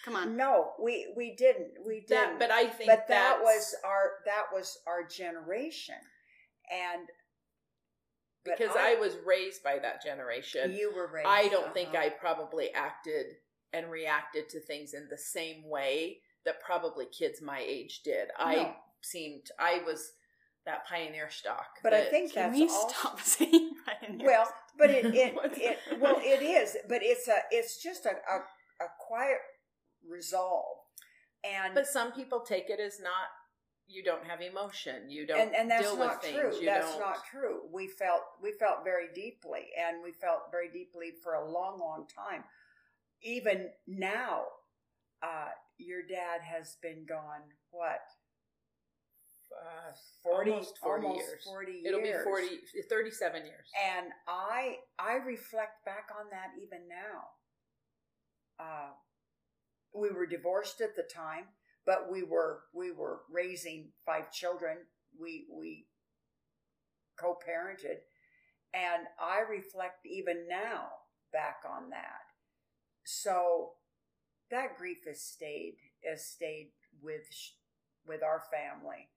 Come 0.04 0.16
on. 0.16 0.36
No, 0.36 0.72
we 0.82 1.06
we 1.16 1.34
didn't. 1.36 1.74
We 1.86 2.00
didn't. 2.00 2.08
that, 2.10 2.38
but 2.40 2.50
I 2.50 2.66
think 2.66 2.90
but 2.90 3.06
that 3.08 3.38
was 3.40 3.74
our 3.84 4.10
that 4.26 4.46
was 4.52 4.78
our 4.86 5.04
generation, 5.06 5.94
and 6.70 7.06
but 7.06 7.14
because 8.44 8.76
I, 8.76 8.94
was 8.96 9.16
raised 9.24 9.62
by 9.62 9.78
that 9.78 10.02
generation. 10.02 10.72
you 10.72 10.92
were 10.94 11.10
raised. 11.12 11.26
I 11.26 11.48
don't 11.48 11.72
think 11.72 11.90
uh-huh. 11.90 12.04
I 12.04 12.08
probably 12.10 12.70
acted 12.74 13.36
and 13.72 13.90
reacted 13.90 14.48
to 14.50 14.60
things 14.60 14.94
in 14.94 15.08
the 15.10 15.18
same 15.18 15.68
way 15.68 16.18
that 16.44 16.60
probably 16.60 17.06
kids 17.06 17.40
my 17.42 17.58
age 17.58 18.02
did. 18.04 18.28
I 18.38 18.76
seemed 19.02 19.50
I 19.58 19.80
was 19.86 20.12
that 20.66 20.86
pioneer 20.86 21.28
stock. 21.30 21.66
But 21.82 21.92
I 21.92 22.04
think 22.04 22.32
Can 22.32 22.50
that's 22.50 22.58
we 22.58 22.68
all. 22.68 22.88
stop 22.88 23.20
saying 23.22 23.70
pioneer? 23.86 24.26
Well, 24.26 24.48
but 24.78 24.90
it 24.90 25.06
it, 25.06 25.34
it 25.56 26.00
well 26.00 26.16
it 26.18 26.42
is, 26.42 26.76
but 26.88 27.00
it's 27.02 27.28
a 27.28 27.38
it's 27.50 27.82
just 27.82 28.06
a 28.06 28.10
a, 28.10 28.84
a 28.84 28.88
quiet 29.06 29.38
resolve, 30.08 30.76
and 31.44 31.74
But 31.74 31.86
some 31.86 32.12
people 32.12 32.40
take 32.40 32.70
it 32.70 32.80
as 32.80 33.00
not. 33.00 33.28
You 33.86 34.02
don't 34.02 34.24
have 34.24 34.40
emotion. 34.40 35.10
You 35.10 35.26
don't 35.26 35.40
and, 35.40 35.54
and 35.54 35.70
that's 35.70 35.82
deal 35.82 35.96
not 35.98 36.22
true. 36.22 36.52
You 36.58 36.66
That's 36.66 36.90
don't, 36.92 37.00
not 37.00 37.24
true. 37.30 37.60
We 37.72 37.86
felt 37.88 38.22
we 38.42 38.52
felt 38.52 38.82
very 38.84 39.08
deeply, 39.14 39.68
and 39.78 40.02
we 40.02 40.12
felt 40.12 40.50
very 40.50 40.68
deeply 40.70 41.12
for 41.22 41.34
a 41.34 41.50
long, 41.50 41.78
long 41.78 42.06
time. 42.06 42.44
Even 43.22 43.68
now, 43.86 44.42
uh, 45.22 45.48
your 45.78 46.02
dad 46.02 46.40
has 46.42 46.76
been 46.82 47.04
gone. 47.06 47.42
What 47.70 48.00
Uh, 49.54 49.92
40, 50.22 50.50
almost 50.50 50.78
40 50.78 51.06
almost 51.06 51.20
years. 51.28 51.44
40 51.44 51.72
years. 51.72 51.84
It'll 51.86 52.00
be 52.00 52.08
years. 52.08 52.24
40, 52.24 52.46
37 52.88 53.46
years. 53.46 53.68
And 53.94 54.06
I 54.26 54.78
I 54.98 55.14
reflect 55.24 55.84
back 55.84 56.08
on 56.18 56.26
that 56.30 56.50
even 56.60 56.88
now. 56.88 57.28
Uh, 58.58 58.90
we 59.94 60.10
were 60.10 60.26
divorced 60.26 60.80
at 60.80 60.96
the 60.96 61.02
time, 61.04 61.44
but 61.86 62.10
we 62.10 62.22
were 62.22 62.60
we 62.72 62.90
were 62.90 63.20
raising 63.30 63.88
five 64.06 64.30
children. 64.32 64.78
We 65.20 65.46
we 65.52 65.86
co-parented, 67.18 67.98
and 68.72 69.06
I 69.20 69.40
reflect 69.48 70.06
even 70.06 70.46
now 70.48 70.88
back 71.32 71.58
on 71.68 71.90
that. 71.90 72.22
So 73.04 73.72
that 74.50 74.76
grief 74.78 74.98
has 75.06 75.20
stayed 75.20 75.76
has 76.04 76.24
stayed 76.24 76.70
with 77.02 77.22
with 78.06 78.22
our 78.22 78.42
family 78.52 79.08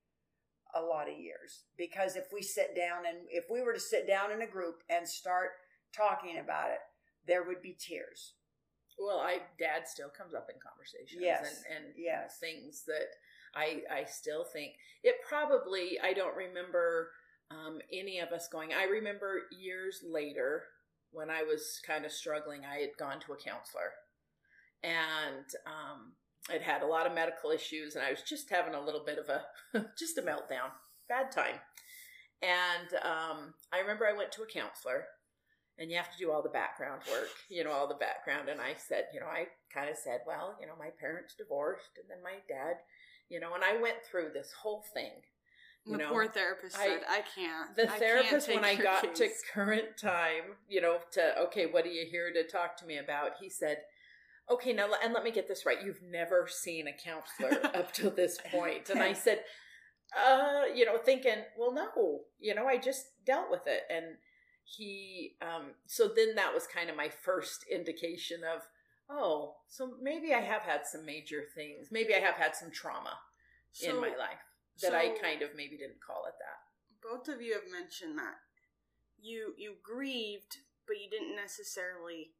a 0.76 0.82
lot 0.82 1.10
of 1.10 1.18
years 1.18 1.64
because 1.78 2.16
if 2.16 2.26
we 2.34 2.42
sit 2.42 2.76
down 2.76 3.06
and 3.08 3.20
if 3.30 3.46
we 3.50 3.62
were 3.62 3.74
to 3.74 3.80
sit 3.80 4.08
down 4.08 4.32
in 4.32 4.42
a 4.42 4.48
group 4.48 4.84
and 4.90 5.08
start 5.08 5.52
talking 5.96 6.38
about 6.40 6.70
it 6.72 6.80
there 7.26 7.44
would 7.44 7.62
be 7.62 7.76
tears 7.80 8.34
Well, 9.00 9.20
I 9.20 9.40
dad 9.60 9.88
still 9.88 10.10
comes 10.10 10.34
up 10.34 10.50
in 10.54 10.60
conversations 10.60 11.22
Yes, 11.22 11.64
and, 11.70 11.86
and 11.86 11.94
yes. 11.98 12.38
things 12.40 12.84
that 12.88 13.10
I 13.56 13.82
I 13.92 14.06
still 14.06 14.44
think 14.44 14.74
it 15.04 15.16
probably 15.28 16.00
I 16.04 16.14
don't 16.14 16.36
remember 16.36 17.12
um, 17.52 17.80
any 17.94 18.20
of 18.20 18.30
us 18.32 18.48
going. 18.48 18.74
I 18.74 18.84
remember 18.86 19.44
years 19.52 20.02
later 20.08 20.64
when 21.12 21.30
I 21.30 21.44
was 21.44 21.80
kind 21.86 22.06
of 22.06 22.12
struggling, 22.12 22.62
I 22.66 22.80
had 22.80 22.98
gone 22.98 23.20
to 23.22 23.34
a 23.34 23.38
counselor 23.38 23.94
and 24.84 25.46
um, 25.66 26.14
I'd 26.50 26.62
had 26.62 26.82
a 26.82 26.88
lot 26.88 27.08
of 27.08 27.14
medical 27.14 27.52
issues 27.52 27.96
and 27.96 28.04
I 28.04 28.12
was 28.12 28.22
just 28.22 28.50
having 28.50 28.74
a 28.74 28.82
little 28.82 29.04
bit 29.06 29.18
of 29.18 29.30
a 29.30 29.46
just 29.98 30.18
a 30.18 30.22
meltdown, 30.22 30.72
bad 31.08 31.32
time. 31.32 31.60
And 32.42 32.94
um, 33.04 33.54
I 33.74 33.80
remember 33.80 34.06
I 34.06 34.16
went 34.16 34.32
to 34.34 34.44
a 34.44 34.48
counselor 34.48 35.06
and 35.80 35.92
you 35.92 35.98
have 35.98 36.12
to 36.12 36.18
do 36.18 36.32
all 36.32 36.42
the 36.42 36.50
background 36.50 37.02
work, 37.12 37.30
you 37.50 37.64
know, 37.64 37.72
all 37.72 37.88
the 37.88 37.94
background. 37.96 38.50
And 38.50 38.60
I 38.60 38.74
said, 38.78 39.06
you 39.14 39.20
know, 39.20 39.28
I 39.28 39.48
kind 39.74 39.90
of 39.90 39.98
said, 39.98 40.22
well, 40.26 40.58
you 40.60 40.68
know, 40.68 40.74
my 40.78 40.90
parents 41.00 41.36
divorced 41.36 41.98
and 42.02 42.10
then 42.10 42.24
my 42.24 42.40
dad, 42.48 42.78
you 43.30 43.40
know, 43.40 43.54
and 43.54 43.64
I 43.64 43.82
went 43.82 43.98
through 44.10 44.30
this 44.34 44.52
whole 44.62 44.84
thing. 44.94 45.12
You 45.86 45.94
the 45.94 46.00
know, 46.00 46.10
poor 46.10 46.28
therapist 46.28 46.78
I- 46.78 46.86
said, 46.86 47.02
"I 47.08 47.22
can't." 47.34 47.76
the 47.76 47.84
I 47.84 47.86
can't 47.86 48.00
therapist, 48.00 48.50
when 48.50 48.66
I 48.66 48.76
got 48.76 49.16
to 49.16 49.30
current 49.54 49.98
time, 49.98 50.58
you 50.68 50.82
know, 50.82 50.98
to, 51.14 51.40
okay, 51.44 51.66
what 51.66 51.86
are 51.86 51.92
you 51.92 52.06
here 52.10 52.34
to 52.34 52.44
talk 52.46 52.76
to 52.78 52.86
me 52.86 52.98
about? 52.98 53.34
He 53.40 53.50
said, 53.50 53.78
okay, 54.50 54.74
now, 54.74 54.90
and 55.04 55.14
let 55.14 55.24
me 55.24 55.32
get 55.32 55.48
this 55.48 55.66
right. 55.66 55.84
You've 55.84 56.02
never 56.02 56.48
seen 56.50 56.88
a 56.88 56.94
counselor 56.94 57.62
up 57.76 57.94
to 57.94 58.10
this 58.10 58.38
point. 58.52 58.90
And 58.90 59.00
I 59.02 59.14
said, 59.26 59.42
uh, 60.18 60.64
you 60.74 60.86
know, 60.86 60.98
thinking, 60.98 61.44
well, 61.58 61.74
no, 61.74 62.22
you 62.40 62.56
know, 62.56 62.66
I 62.68 62.78
just 62.78 63.06
dealt 63.26 63.52
with 63.52 63.68
it. 63.68 63.84
And 63.90 64.06
he, 64.70 65.38
um, 65.42 65.72
so 65.86 66.10
then 66.14 66.36
that 66.36 66.54
was 66.54 66.68
kind 66.68 66.90
of 66.90 66.98
my 66.98 67.08
first 67.10 67.64
indication 67.72 68.42
of, 68.44 68.62
oh, 69.10 69.56
so 69.70 69.94
maybe 70.02 70.34
I 70.34 70.42
have 70.42 70.64
had 70.64 70.86
some 70.86 71.06
major 71.06 71.44
things. 71.56 71.88
Maybe 71.92 72.14
I 72.14 72.20
have 72.20 72.36
had 72.36 72.54
some 72.56 72.70
trauma 72.72 73.18
in 73.82 73.96
my 73.96 74.10
life 74.10 74.44
that 74.82 74.94
I 74.94 75.10
kind 75.10 75.42
of 75.42 75.52
maybe 75.56 75.78
didn't 75.78 76.04
call 76.06 76.26
it 76.28 76.36
that. 76.40 76.60
both 77.02 77.34
of 77.34 77.42
you 77.42 77.54
have 77.54 77.72
mentioned 77.72 78.18
that 78.18 78.36
you 79.20 79.54
you 79.58 79.76
grieved, 79.84 80.58
but 80.86 80.98
you 80.98 81.10
didn't 81.10 81.36
necessarily 81.36 82.32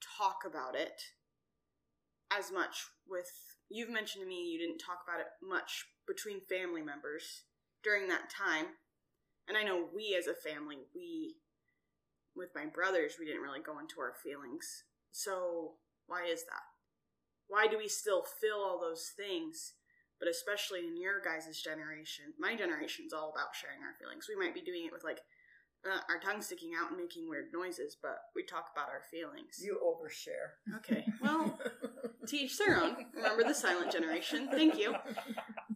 talk 0.00 0.38
about 0.46 0.74
it 0.76 1.02
as 2.30 2.52
much 2.52 2.86
with 3.08 3.30
you've 3.68 3.90
mentioned 3.90 4.22
to 4.22 4.28
me 4.28 4.50
you 4.52 4.58
didn't 4.58 4.78
talk 4.78 5.00
about 5.06 5.20
it 5.20 5.26
much 5.42 5.86
between 6.06 6.40
family 6.40 6.82
members 6.82 7.42
during 7.82 8.08
that 8.08 8.30
time. 8.30 8.66
And 9.48 9.58
I 9.58 9.62
know 9.62 9.88
we 9.94 10.16
as 10.18 10.26
a 10.26 10.34
family, 10.34 10.78
we 10.94 11.36
with 12.36 12.50
my 12.54 12.66
brothers, 12.66 13.16
we 13.18 13.26
didn't 13.26 13.42
really 13.42 13.62
go 13.64 13.78
into 13.78 14.00
our 14.00 14.14
feelings. 14.22 14.84
So, 15.10 15.74
why 16.06 16.24
is 16.26 16.44
that? 16.44 16.66
Why 17.48 17.66
do 17.66 17.78
we 17.78 17.88
still 17.88 18.22
feel 18.22 18.56
all 18.56 18.80
those 18.80 19.12
things? 19.16 19.74
But 20.18 20.28
especially 20.28 20.80
in 20.86 21.00
your 21.00 21.20
guys' 21.20 21.60
generation, 21.60 22.32
my 22.38 22.56
generation's 22.56 23.12
all 23.12 23.32
about 23.34 23.54
sharing 23.54 23.82
our 23.82 23.94
feelings. 23.98 24.26
We 24.28 24.36
might 24.36 24.54
be 24.54 24.62
doing 24.62 24.86
it 24.86 24.92
with 24.92 25.04
like 25.04 25.20
uh, 25.84 26.00
our 26.08 26.18
tongue 26.18 26.40
sticking 26.40 26.72
out 26.80 26.90
and 26.90 26.98
making 26.98 27.28
weird 27.28 27.46
noises, 27.52 27.96
but 28.00 28.16
we 28.34 28.42
talk 28.42 28.70
about 28.72 28.88
our 28.88 29.02
feelings. 29.10 29.60
you 29.62 29.78
overshare 29.84 30.76
Okay, 30.78 31.04
well, 31.20 31.58
teach 32.26 32.56
their 32.58 32.80
own. 32.80 32.96
Remember 33.14 33.44
the 33.44 33.54
silent 33.54 33.92
generation. 33.92 34.48
Thank 34.50 34.78
you. 34.78 34.94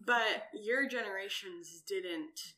But 0.07 0.45
your 0.55 0.89
generations 0.89 1.83
didn't 1.87 2.55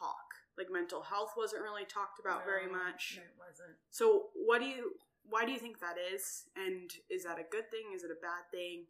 talk. 0.00 0.23
Like 0.56 0.68
mental 0.70 1.02
health 1.02 1.32
wasn't 1.36 1.62
really 1.62 1.84
talked 1.84 2.20
about 2.20 2.44
very 2.44 2.70
much. 2.70 3.18
It 3.18 3.34
wasn't. 3.38 3.76
So, 3.90 4.26
what 4.34 4.60
do 4.60 4.66
you? 4.66 4.92
Why 5.28 5.44
do 5.44 5.52
you 5.52 5.58
think 5.58 5.80
that 5.80 5.96
is? 6.14 6.44
And 6.56 6.90
is 7.10 7.24
that 7.24 7.38
a 7.38 7.46
good 7.50 7.70
thing? 7.70 7.92
Is 7.94 8.04
it 8.04 8.10
a 8.10 8.20
bad 8.20 8.46
thing? 8.52 8.84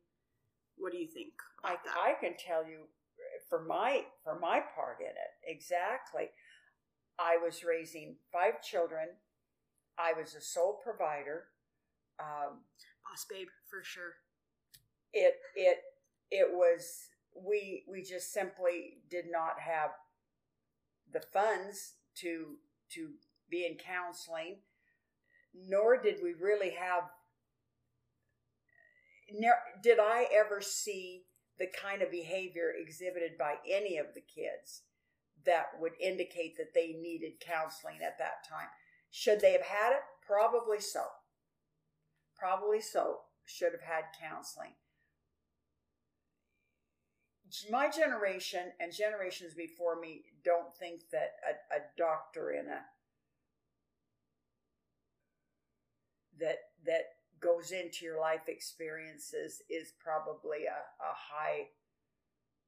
What 0.76 0.92
do 0.92 0.98
you 0.98 1.06
think 1.06 1.32
I, 1.62 1.76
that? 1.84 1.96
I 1.96 2.14
can 2.20 2.34
tell 2.36 2.66
you 2.66 2.88
for 3.48 3.62
my 3.62 4.02
for 4.22 4.38
my 4.38 4.60
part 4.74 4.98
in 5.00 5.06
it 5.06 5.32
exactly 5.46 6.30
i 7.18 7.36
was 7.36 7.62
raising 7.62 8.16
five 8.32 8.62
children 8.62 9.08
i 9.98 10.12
was 10.12 10.34
a 10.34 10.40
sole 10.40 10.80
provider 10.82 11.44
um, 12.18 12.60
Boss 13.02 13.26
babe, 13.28 13.48
for 13.68 13.82
sure. 13.82 14.14
it 15.12 15.34
it 15.54 15.78
it 16.30 16.48
was 16.52 17.08
we 17.34 17.84
we 17.88 18.02
just 18.02 18.32
simply 18.32 18.98
did 19.10 19.26
not 19.30 19.60
have 19.60 19.90
the 21.12 21.20
funds 21.20 21.94
to 22.16 22.56
to 22.90 23.10
be 23.50 23.66
in 23.66 23.76
counseling 23.76 24.56
nor 25.54 26.00
did 26.00 26.16
we 26.22 26.32
really 26.32 26.70
have 26.70 27.04
ne- 29.32 29.48
did 29.82 29.98
i 29.98 30.26
ever 30.32 30.60
see 30.60 31.24
the 31.58 31.66
kind 31.66 32.02
of 32.02 32.10
behavior 32.10 32.72
exhibited 32.76 33.38
by 33.38 33.54
any 33.68 33.96
of 33.96 34.06
the 34.14 34.20
kids 34.20 34.82
that 35.46 35.66
would 35.80 35.92
indicate 36.00 36.56
that 36.56 36.74
they 36.74 36.96
needed 37.00 37.40
counseling 37.40 37.98
at 38.04 38.18
that 38.18 38.48
time. 38.48 38.68
Should 39.10 39.40
they 39.40 39.52
have 39.52 39.62
had 39.62 39.92
it? 39.92 40.02
Probably 40.26 40.80
so. 40.80 41.04
Probably 42.36 42.80
so. 42.80 43.18
Should 43.44 43.72
have 43.72 43.82
had 43.82 44.04
counseling 44.20 44.72
my 47.70 47.88
generation 47.90 48.72
and 48.80 48.92
generations 48.92 49.54
before 49.54 50.00
me 50.00 50.22
don't 50.44 50.74
think 50.74 51.02
that 51.12 51.32
a, 51.48 51.76
a 51.76 51.80
doctor 51.96 52.50
in 52.52 52.66
a 52.66 52.80
that 56.40 56.58
that 56.86 57.04
goes 57.40 57.70
into 57.70 58.04
your 58.04 58.20
life 58.20 58.48
experiences 58.48 59.62
is 59.70 59.92
probably 60.02 60.64
a, 60.66 60.80
a 61.04 61.12
high 61.14 61.68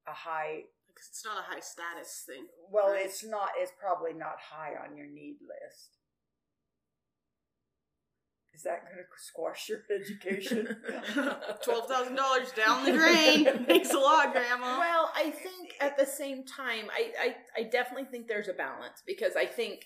a 0.06 0.12
high 0.12 0.62
Like, 0.88 0.98
it's 0.98 1.24
not 1.24 1.38
a 1.38 1.42
high 1.54 1.60
status 1.60 2.24
thing. 2.26 2.46
well 2.70 2.92
Right. 2.92 3.04
it's 3.04 3.24
not 3.24 3.50
it's 3.58 3.72
probably 3.80 4.12
not 4.12 4.36
high 4.50 4.74
on 4.76 4.96
your 4.96 5.06
need 5.06 5.38
list 5.40 5.96
Is 8.56 8.62
that 8.62 8.84
going 8.84 8.96
to 8.96 9.22
squash 9.22 9.68
your 9.68 9.82
education? 9.94 10.76
Twelve 11.62 11.88
thousand 11.88 12.16
dollars 12.16 12.50
down 12.52 12.86
the 12.86 12.92
drain. 12.92 13.44
Thanks 13.66 13.92
a 13.92 13.98
lot, 13.98 14.32
Grandma. 14.32 14.78
Well, 14.78 15.12
I 15.14 15.30
think 15.30 15.74
at 15.80 15.98
the 15.98 16.06
same 16.06 16.44
time, 16.44 16.86
I, 16.90 17.12
I, 17.20 17.60
I 17.60 17.62
definitely 17.64 18.06
think 18.06 18.28
there's 18.28 18.48
a 18.48 18.54
balance 18.54 19.02
because 19.06 19.36
I 19.36 19.44
think 19.44 19.84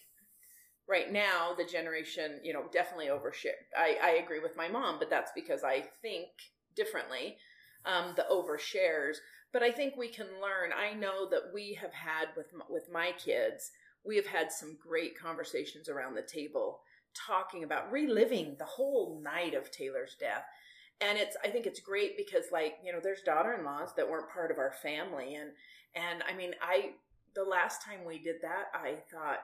right 0.89 1.13
now 1.13 1.55
the 1.59 1.65
generation, 1.65 2.39
you 2.45 2.53
know, 2.53 2.65
definitely 2.73 3.07
overshare. 3.07 3.59
I, 3.77 3.97
I 4.03 4.11
agree 4.23 4.41
with 4.41 4.57
my 4.57 4.69
mom, 4.69 5.01
but 5.01 5.11
that's 5.11 5.33
because 5.35 5.65
I 5.65 5.85
think 6.01 6.29
differently. 6.77 7.37
Um, 7.87 8.13
the 8.15 8.27
overshares, 8.31 9.17
but 9.55 9.63
I 9.63 9.73
think 9.73 9.97
we 9.97 10.09
can 10.09 10.27
learn. 10.27 10.71
I 10.71 10.93
know 10.93 11.29
that 11.31 11.51
we 11.53 11.79
have 11.81 11.95
had 11.95 12.29
with 12.37 12.53
with 12.69 12.89
my 12.93 13.13
kids, 13.13 13.71
we 14.05 14.17
have 14.17 14.27
had 14.27 14.53
some 14.53 14.77
great 14.87 15.19
conversations 15.19 15.89
around 15.89 16.15
the 16.15 16.23
table 16.23 16.81
talking 17.15 17.65
about 17.65 17.91
reliving 17.91 18.57
the 18.59 18.65
whole 18.65 19.21
night 19.23 19.55
of 19.55 19.71
Taylor's 19.71 20.17
death. 20.19 20.45
And 21.01 21.19
it's 21.19 21.37
I 21.45 21.49
think 21.49 21.67
it's 21.67 21.81
great 21.81 22.17
because 22.17 22.45
like, 22.53 22.75
you 22.85 22.93
know, 22.93 23.01
there's 23.03 23.23
daughter-in-laws 23.23 23.95
that 23.97 24.09
weren't 24.09 24.31
part 24.31 24.51
of 24.51 24.59
our 24.59 24.73
family 24.83 25.35
and 25.37 25.51
and 25.95 26.23
I 26.23 26.37
mean, 26.37 26.55
I 26.63 26.93
the 27.35 27.45
last 27.45 27.83
time 27.83 28.05
we 28.07 28.19
did 28.19 28.37
that, 28.43 28.67
I 28.75 28.97
thought, 29.11 29.41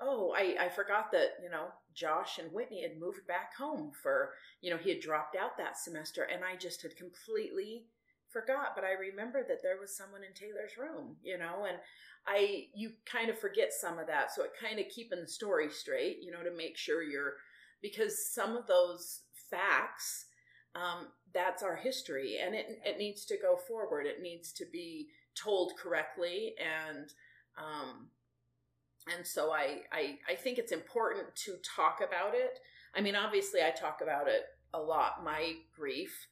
"Oh, 0.00 0.34
I 0.36 0.56
I 0.60 0.68
forgot 0.68 1.12
that, 1.12 1.34
you 1.42 1.50
know, 1.50 1.68
Josh 1.94 2.38
and 2.38 2.52
Whitney 2.52 2.82
had 2.82 2.98
moved 2.98 3.26
back 3.26 3.54
home 3.54 3.92
for, 4.02 4.32
you 4.60 4.70
know, 4.70 4.76
he 4.76 4.90
had 4.90 5.00
dropped 5.00 5.36
out 5.36 5.56
that 5.58 5.78
semester 5.78 6.24
and 6.24 6.44
I 6.44 6.56
just 6.56 6.82
had 6.82 6.96
completely 6.96 7.86
forgot, 8.34 8.74
but 8.74 8.84
I 8.84 8.92
remember 8.92 9.44
that 9.48 9.62
there 9.62 9.78
was 9.80 9.96
someone 9.96 10.22
in 10.22 10.34
Taylor's 10.34 10.76
room, 10.76 11.16
you 11.22 11.38
know, 11.38 11.64
and 11.66 11.78
I 12.26 12.66
you 12.74 12.90
kind 13.06 13.30
of 13.30 13.38
forget 13.38 13.72
some 13.72 13.98
of 13.98 14.08
that. 14.08 14.34
So 14.34 14.42
it 14.42 14.50
kind 14.60 14.78
of 14.78 14.88
keeping 14.88 15.20
the 15.20 15.28
story 15.28 15.70
straight, 15.70 16.18
you 16.20 16.32
know, 16.32 16.42
to 16.42 16.50
make 16.50 16.76
sure 16.76 17.02
you're 17.02 17.34
because 17.80 18.32
some 18.34 18.56
of 18.56 18.66
those 18.66 19.20
facts 19.50 20.26
um, 20.74 21.06
that's 21.32 21.62
our 21.62 21.76
history 21.76 22.38
and 22.44 22.54
it 22.54 22.80
it 22.84 22.98
needs 22.98 23.24
to 23.26 23.36
go 23.40 23.56
forward. 23.56 24.06
It 24.06 24.20
needs 24.20 24.52
to 24.54 24.64
be 24.70 25.08
told 25.34 25.72
correctly 25.80 26.54
and 26.58 27.12
um, 27.56 28.08
and 29.14 29.26
so 29.26 29.52
I, 29.52 29.82
I 29.92 30.18
I 30.28 30.34
think 30.34 30.58
it's 30.58 30.72
important 30.72 31.34
to 31.44 31.56
talk 31.76 32.00
about 32.06 32.34
it. 32.34 32.58
I 32.96 33.00
mean, 33.00 33.14
obviously, 33.16 33.60
I 33.62 33.70
talk 33.70 34.00
about 34.02 34.28
it 34.28 34.42
a 34.72 34.80
lot. 34.80 35.24
My 35.24 35.54
grief 35.76 36.28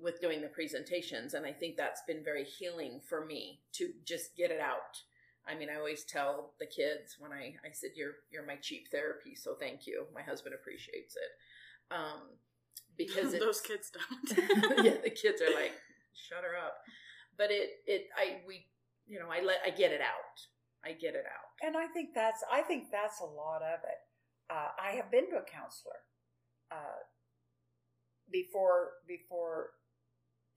with 0.00 0.20
doing 0.20 0.42
the 0.42 0.48
presentations, 0.48 1.34
and 1.34 1.46
I 1.46 1.52
think 1.52 1.76
that's 1.76 2.02
been 2.06 2.22
very 2.24 2.44
healing 2.44 3.00
for 3.08 3.24
me 3.24 3.60
to 3.72 3.90
just 4.04 4.36
get 4.36 4.50
it 4.50 4.60
out 4.60 5.02
I 5.48 5.54
mean, 5.54 5.68
I 5.70 5.76
always 5.76 6.04
tell 6.04 6.54
the 6.58 6.66
kids 6.66 7.16
when 7.18 7.32
I, 7.32 7.54
I 7.64 7.70
said, 7.72 7.90
you're, 7.94 8.14
you're 8.30 8.44
my 8.44 8.56
cheap 8.56 8.88
therapy. 8.90 9.34
So 9.36 9.54
thank 9.54 9.86
you. 9.86 10.06
My 10.12 10.22
husband 10.22 10.54
appreciates 10.54 11.14
it. 11.14 11.94
Um, 11.94 12.22
because 12.98 13.32
those 13.38 13.60
kids 13.60 13.92
don't. 13.94 14.38
yeah. 14.84 14.94
The 15.02 15.10
kids 15.10 15.40
are 15.40 15.54
like, 15.54 15.72
shut 16.14 16.42
her 16.42 16.58
up. 16.58 16.78
But 17.38 17.50
it, 17.50 17.70
it, 17.86 18.06
I, 18.16 18.40
we, 18.46 18.66
you 19.06 19.20
know, 19.20 19.28
I 19.30 19.42
let, 19.44 19.58
I 19.64 19.70
get 19.70 19.92
it 19.92 20.00
out. 20.00 20.36
I 20.84 20.92
get 20.92 21.14
it 21.14 21.24
out. 21.26 21.66
And 21.66 21.76
I 21.76 21.86
think 21.86 22.10
that's, 22.14 22.42
I 22.52 22.62
think 22.62 22.90
that's 22.90 23.20
a 23.20 23.24
lot 23.24 23.62
of 23.62 23.78
it. 23.84 24.00
Uh, 24.50 24.68
I 24.80 24.92
have 24.96 25.10
been 25.10 25.30
to 25.30 25.36
a 25.36 25.44
counselor, 25.44 25.98
uh, 26.70 27.02
before, 28.32 28.90
before 29.06 29.70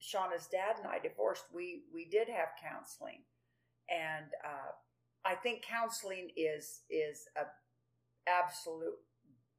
Shauna's 0.00 0.46
dad 0.46 0.76
and 0.78 0.86
I 0.86 0.98
divorced, 0.98 1.44
we, 1.52 1.82
we 1.92 2.06
did 2.06 2.28
have 2.28 2.48
counseling. 2.62 3.22
And 3.88 4.26
uh, 4.44 4.72
I 5.24 5.34
think 5.34 5.62
counseling 5.62 6.30
is 6.36 6.82
is 6.88 7.26
a 7.36 7.42
absolute 8.30 8.98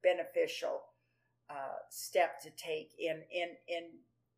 beneficial 0.02 0.80
uh, 1.50 1.76
step 1.90 2.40
to 2.40 2.50
take 2.50 2.92
in 2.98 3.22
in 3.30 3.48
in 3.68 3.84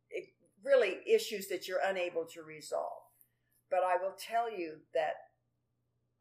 it, 0.09 0.25
really 0.63 0.97
issues 1.07 1.47
that 1.47 1.67
you're 1.67 1.79
unable 1.85 2.25
to 2.25 2.43
resolve. 2.43 3.03
But 3.71 3.79
I 3.85 3.95
will 3.95 4.15
tell 4.19 4.51
you 4.51 4.75
that 4.93 5.13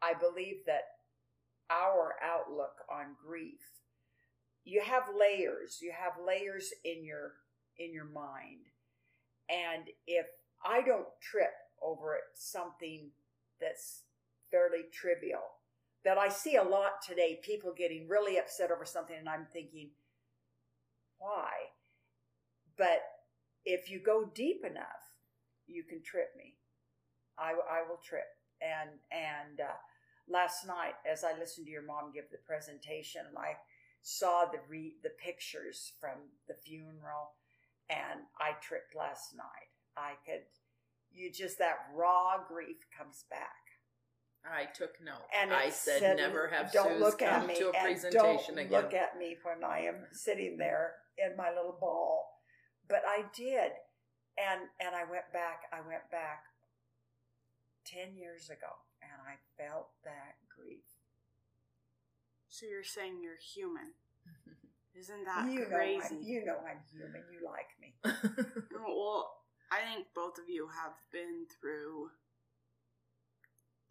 I 0.01 0.15
believe 0.15 0.65
that 0.67 0.85
our 1.69 2.15
outlook 2.23 2.85
on 2.91 3.17
grief 3.27 3.61
you 4.65 4.81
have 4.81 5.05
layers. 5.19 5.79
You 5.83 5.93
have 5.93 6.15
layers 6.25 6.73
in 6.85 7.05
your 7.05 7.35
in 7.79 7.93
your 7.93 8.07
mind 8.07 8.67
and 9.49 9.85
if 10.07 10.27
i 10.65 10.81
don't 10.81 11.07
trip 11.21 11.53
over 11.83 12.17
something 12.35 13.11
that's 13.61 14.03
fairly 14.51 14.85
trivial. 14.93 15.43
That 16.05 16.19
I 16.19 16.29
see 16.29 16.57
a 16.57 16.63
lot 16.63 17.03
today, 17.07 17.41
people 17.43 17.73
getting 17.77 18.09
really 18.09 18.39
upset 18.39 18.71
over 18.71 18.85
something, 18.85 19.17
and 19.17 19.29
I'm 19.29 19.47
thinking, 19.53 19.91
why? 21.19 21.49
But 22.77 23.01
if 23.65 23.91
you 23.91 24.01
go 24.05 24.31
deep 24.35 24.65
enough, 24.65 24.87
you 25.67 25.83
can 25.83 26.03
trip 26.03 26.29
me. 26.37 26.57
I, 27.39 27.53
I 27.53 27.89
will 27.89 27.99
trip. 28.07 28.27
And 28.61 28.91
and 29.11 29.61
uh, 29.61 29.73
last 30.29 30.67
night, 30.67 30.95
as 31.11 31.25
I 31.25 31.39
listened 31.39 31.67
to 31.67 31.73
your 31.73 31.83
mom 31.83 32.13
give 32.15 32.31
the 32.31 32.39
presentation, 32.47 33.23
and 33.27 33.39
I 33.39 33.57
saw 34.03 34.45
the 34.45 34.61
re- 34.69 34.97
the 35.03 35.11
pictures 35.11 35.93
from 35.99 36.31
the 36.49 36.55
funeral, 36.55 37.33
and 37.91 38.21
I 38.41 38.53
tripped 38.61 38.95
last 38.97 39.35
night. 39.37 39.71
I 39.97 40.15
could 40.27 40.45
you 41.13 41.31
just 41.31 41.59
that 41.59 41.77
raw 41.95 42.39
grief 42.49 42.77
comes 42.97 43.25
back. 43.31 43.65
I 44.45 44.67
took 44.67 45.01
note. 45.03 45.25
And 45.41 45.53
I 45.53 45.71
said, 45.71 46.01
said, 46.01 46.17
never 46.19 46.49
have 46.49 46.71
don't 46.73 46.95
Suze 46.95 47.01
look 47.01 47.19
come 47.21 47.29
at 47.29 47.47
me 47.47 47.55
to 47.57 47.71
a 47.71 47.73
and 47.73 47.83
presentation 47.83 48.57
don't 48.57 48.67
again. 48.67 48.83
Look 48.83 48.95
at 48.95 49.17
me 49.17 49.37
when 49.43 49.65
I 49.65 49.81
am 49.81 50.05
sitting 50.13 50.59
there 50.59 50.93
in 51.17 51.37
my 51.37 51.49
little 51.49 51.77
ball. 51.81 52.27
But 52.89 53.03
I 53.09 53.25
did, 53.35 53.73
and 54.37 54.69
and 54.81 54.95
I 54.95 55.09
went 55.11 55.33
back. 55.33 55.63
I 55.73 55.81
went 55.87 56.11
back 56.11 56.45
ten 57.87 58.17
years 58.17 58.51
ago, 58.51 58.69
and 59.01 59.17
I 59.25 59.41
felt 59.57 59.89
that 60.05 60.37
grief. 60.55 60.85
So 62.49 62.67
you're 62.67 62.85
saying 62.85 63.21
you're 63.23 63.41
human? 63.41 63.97
Mm-hmm. 64.29 64.64
Isn't 64.99 65.25
that 65.25 65.51
you 65.51 65.67
crazy? 65.67 66.15
Know 66.15 66.19
I'm, 66.19 66.23
you 66.23 66.45
know 66.45 66.59
I'm 66.63 66.81
human. 66.91 67.23
You 67.33 67.43
like 67.45 67.71
me. 67.81 67.95
well, 68.87 69.31
I 69.73 69.81
think 69.93 70.07
both 70.15 70.39
of 70.39 70.49
you 70.49 70.69
have 70.69 70.95
been 71.11 71.47
through 71.61 72.11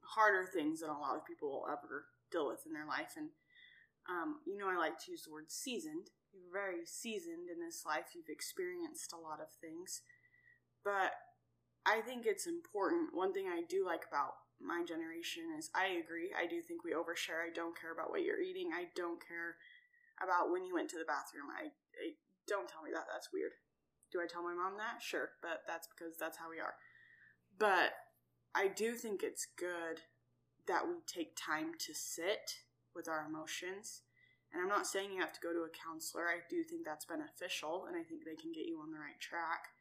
harder 0.01 0.45
things 0.45 0.79
than 0.79 0.89
a 0.89 0.99
lot 0.99 1.17
of 1.17 1.25
people 1.25 1.49
will 1.49 1.67
ever 1.67 2.05
deal 2.31 2.47
with 2.47 2.65
in 2.65 2.73
their 2.73 2.87
life. 2.87 3.15
And, 3.17 3.29
um, 4.09 4.39
you 4.45 4.57
know, 4.57 4.69
I 4.69 4.77
like 4.77 4.99
to 5.05 5.11
use 5.11 5.23
the 5.23 5.31
word 5.31 5.51
seasoned. 5.51 6.11
You're 6.31 6.51
very 6.51 6.85
seasoned 6.85 7.49
in 7.51 7.59
this 7.59 7.83
life, 7.85 8.15
you've 8.15 8.29
experienced 8.29 9.13
a 9.13 9.21
lot 9.21 9.39
of 9.39 9.47
things. 9.61 10.01
But 10.83 11.13
I 11.85 12.01
think 12.01 12.25
it's 12.25 12.47
important. 12.47 13.13
One 13.13 13.33
thing 13.33 13.47
I 13.47 13.61
do 13.67 13.85
like 13.85 14.03
about 14.07 14.33
my 14.59 14.83
generation 14.87 15.43
is 15.57 15.69
I 15.75 15.99
agree. 15.99 16.31
I 16.31 16.47
do 16.47 16.61
think 16.61 16.83
we 16.83 16.93
overshare. 16.93 17.43
I 17.43 17.51
don't 17.53 17.79
care 17.79 17.91
about 17.91 18.09
what 18.09 18.23
you're 18.23 18.41
eating. 18.41 18.71
I 18.73 18.87
don't 18.95 19.19
care 19.19 19.57
about 20.21 20.51
when 20.51 20.65
you 20.65 20.75
went 20.75 20.89
to 20.91 20.99
the 20.99 21.07
bathroom. 21.07 21.49
I, 21.49 21.73
I 21.97 22.13
don't 22.47 22.67
tell 22.67 22.83
me 22.83 22.91
that. 22.93 23.07
That's 23.11 23.33
weird. 23.33 23.53
Do 24.11 24.21
I 24.21 24.27
tell 24.27 24.43
my 24.43 24.53
mom 24.53 24.77
that? 24.77 25.01
Sure, 25.01 25.29
but 25.41 25.65
that's 25.67 25.87
because 25.87 26.17
that's 26.19 26.37
how 26.37 26.49
we 26.49 26.59
are. 26.59 26.75
But 27.57 27.93
I 28.53 28.67
do 28.67 28.93
think 28.93 29.23
it's 29.23 29.47
good 29.57 30.01
that 30.67 30.87
we 30.87 30.95
take 31.07 31.35
time 31.35 31.73
to 31.79 31.93
sit 31.93 32.61
with 32.95 33.07
our 33.07 33.25
emotions. 33.27 34.01
And 34.53 34.61
I'm 34.61 34.69
not 34.69 34.85
saying 34.85 35.11
you 35.11 35.19
have 35.19 35.33
to 35.33 35.41
go 35.41 35.51
to 35.51 35.65
a 35.65 35.73
counselor. 35.73 36.25
I 36.27 36.45
do 36.49 36.63
think 36.63 36.85
that's 36.85 37.05
beneficial 37.05 37.85
and 37.87 37.97
I 37.97 38.03
think 38.03 38.23
they 38.23 38.35
can 38.35 38.51
get 38.53 38.67
you 38.67 38.79
on 38.79 38.91
the 38.91 38.99
right 38.99 39.19
track. 39.19 39.73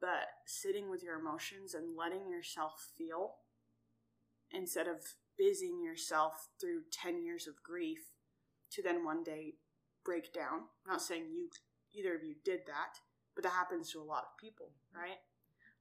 But 0.00 0.28
sitting 0.46 0.90
with 0.90 1.02
your 1.02 1.18
emotions 1.18 1.72
and 1.72 1.96
letting 1.96 2.28
yourself 2.28 2.92
feel 2.96 3.36
instead 4.50 4.86
of 4.86 5.00
busying 5.38 5.82
yourself 5.82 6.48
through 6.60 6.82
10 6.92 7.24
years 7.24 7.46
of 7.46 7.62
grief 7.62 8.12
to 8.74 8.82
then 8.82 9.04
one 9.04 9.22
day 9.22 9.54
break 10.04 10.32
down. 10.32 10.68
I'm 10.84 10.92
not 10.92 11.02
saying 11.02 11.24
you 11.32 11.48
either 11.94 12.14
of 12.14 12.22
you 12.22 12.34
did 12.44 12.60
that, 12.66 12.98
but 13.34 13.44
that 13.44 13.52
happens 13.52 13.90
to 13.92 14.00
a 14.00 14.04
lot 14.04 14.26
of 14.30 14.38
people, 14.38 14.72
mm-hmm. 14.90 15.00
right? 15.02 15.18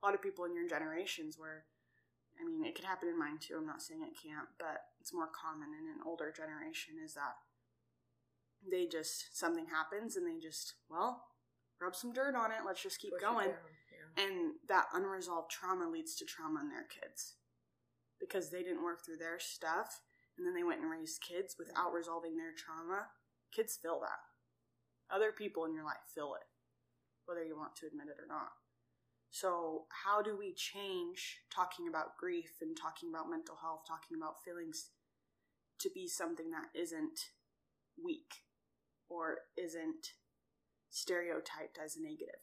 A 0.02 0.06
lot 0.06 0.16
of 0.16 0.22
people 0.22 0.46
in 0.46 0.56
your 0.56 0.68
generations 0.68 1.38
where 1.38 1.66
I 2.42 2.46
mean, 2.46 2.66
it 2.66 2.76
could 2.76 2.86
happen 2.86 3.10
in 3.10 3.20
mine 3.20 3.38
too. 3.40 3.56
I'm 3.58 3.66
not 3.66 3.82
saying 3.82 4.02
it 4.02 4.18
can't, 4.18 4.48
but 4.58 4.82
it's 5.00 5.14
more 5.14 5.30
common 5.30 5.70
in 5.70 5.86
an 5.86 6.02
older 6.06 6.34
generation 6.36 6.96
is 7.04 7.14
that 7.14 7.36
they 8.70 8.88
just 8.88 9.38
something 9.38 9.68
happens 9.68 10.16
and 10.16 10.26
they 10.26 10.40
just 10.40 10.74
well 10.90 11.26
rub 11.82 11.96
some 11.96 12.14
dirt 12.14 12.36
on 12.36 12.52
it. 12.52 12.66
Let's 12.66 12.82
just 12.82 13.00
keep 13.00 13.14
Push 13.14 13.22
going. 13.22 13.50
Yeah. 13.50 14.24
And 14.26 14.54
that 14.68 14.86
unresolved 14.94 15.52
trauma 15.52 15.90
leads 15.90 16.16
to 16.16 16.26
trauma 16.26 16.62
in 16.62 16.70
their 16.70 16.88
kids 16.88 17.36
because 18.20 18.50
they 18.50 18.64
didn't 18.64 18.84
work 18.84 19.06
through 19.06 19.18
their 19.18 19.40
stuff 19.40 20.02
and 20.38 20.46
then 20.46 20.54
they 20.54 20.64
went 20.64 20.82
and 20.82 20.90
raised 20.90 21.22
kids 21.22 21.56
without 21.58 21.94
resolving 21.94 22.38
their 22.38 22.54
trauma. 22.56 23.08
Kids 23.54 23.78
feel 23.82 24.00
that. 24.02 24.22
Other 25.14 25.32
people 25.32 25.66
in 25.66 25.74
your 25.74 25.86
life 25.86 26.04
feel 26.14 26.34
it, 26.36 26.48
whether 27.26 27.44
you 27.44 27.56
want 27.56 27.76
to 27.78 27.88
admit 27.88 28.08
it 28.08 28.22
or 28.22 28.28
not. 28.28 28.58
So, 29.30 29.86
how 30.06 30.22
do 30.22 30.38
we 30.38 30.54
change 30.54 31.42
talking 31.54 31.88
about 31.88 32.18
grief 32.20 32.62
and 32.62 32.78
talking 32.78 33.10
about 33.10 33.30
mental 33.30 33.58
health, 33.62 33.82
talking 33.88 34.18
about 34.18 34.44
feelings 34.46 34.92
to 35.80 35.90
be 35.94 36.08
something 36.08 36.52
that 36.52 36.70
isn't 36.80 37.34
weak 38.02 38.46
or 39.10 39.40
isn't 39.58 40.14
stereotyped 40.90 41.78
as 41.84 41.96
a 41.96 42.02
negative. 42.02 42.42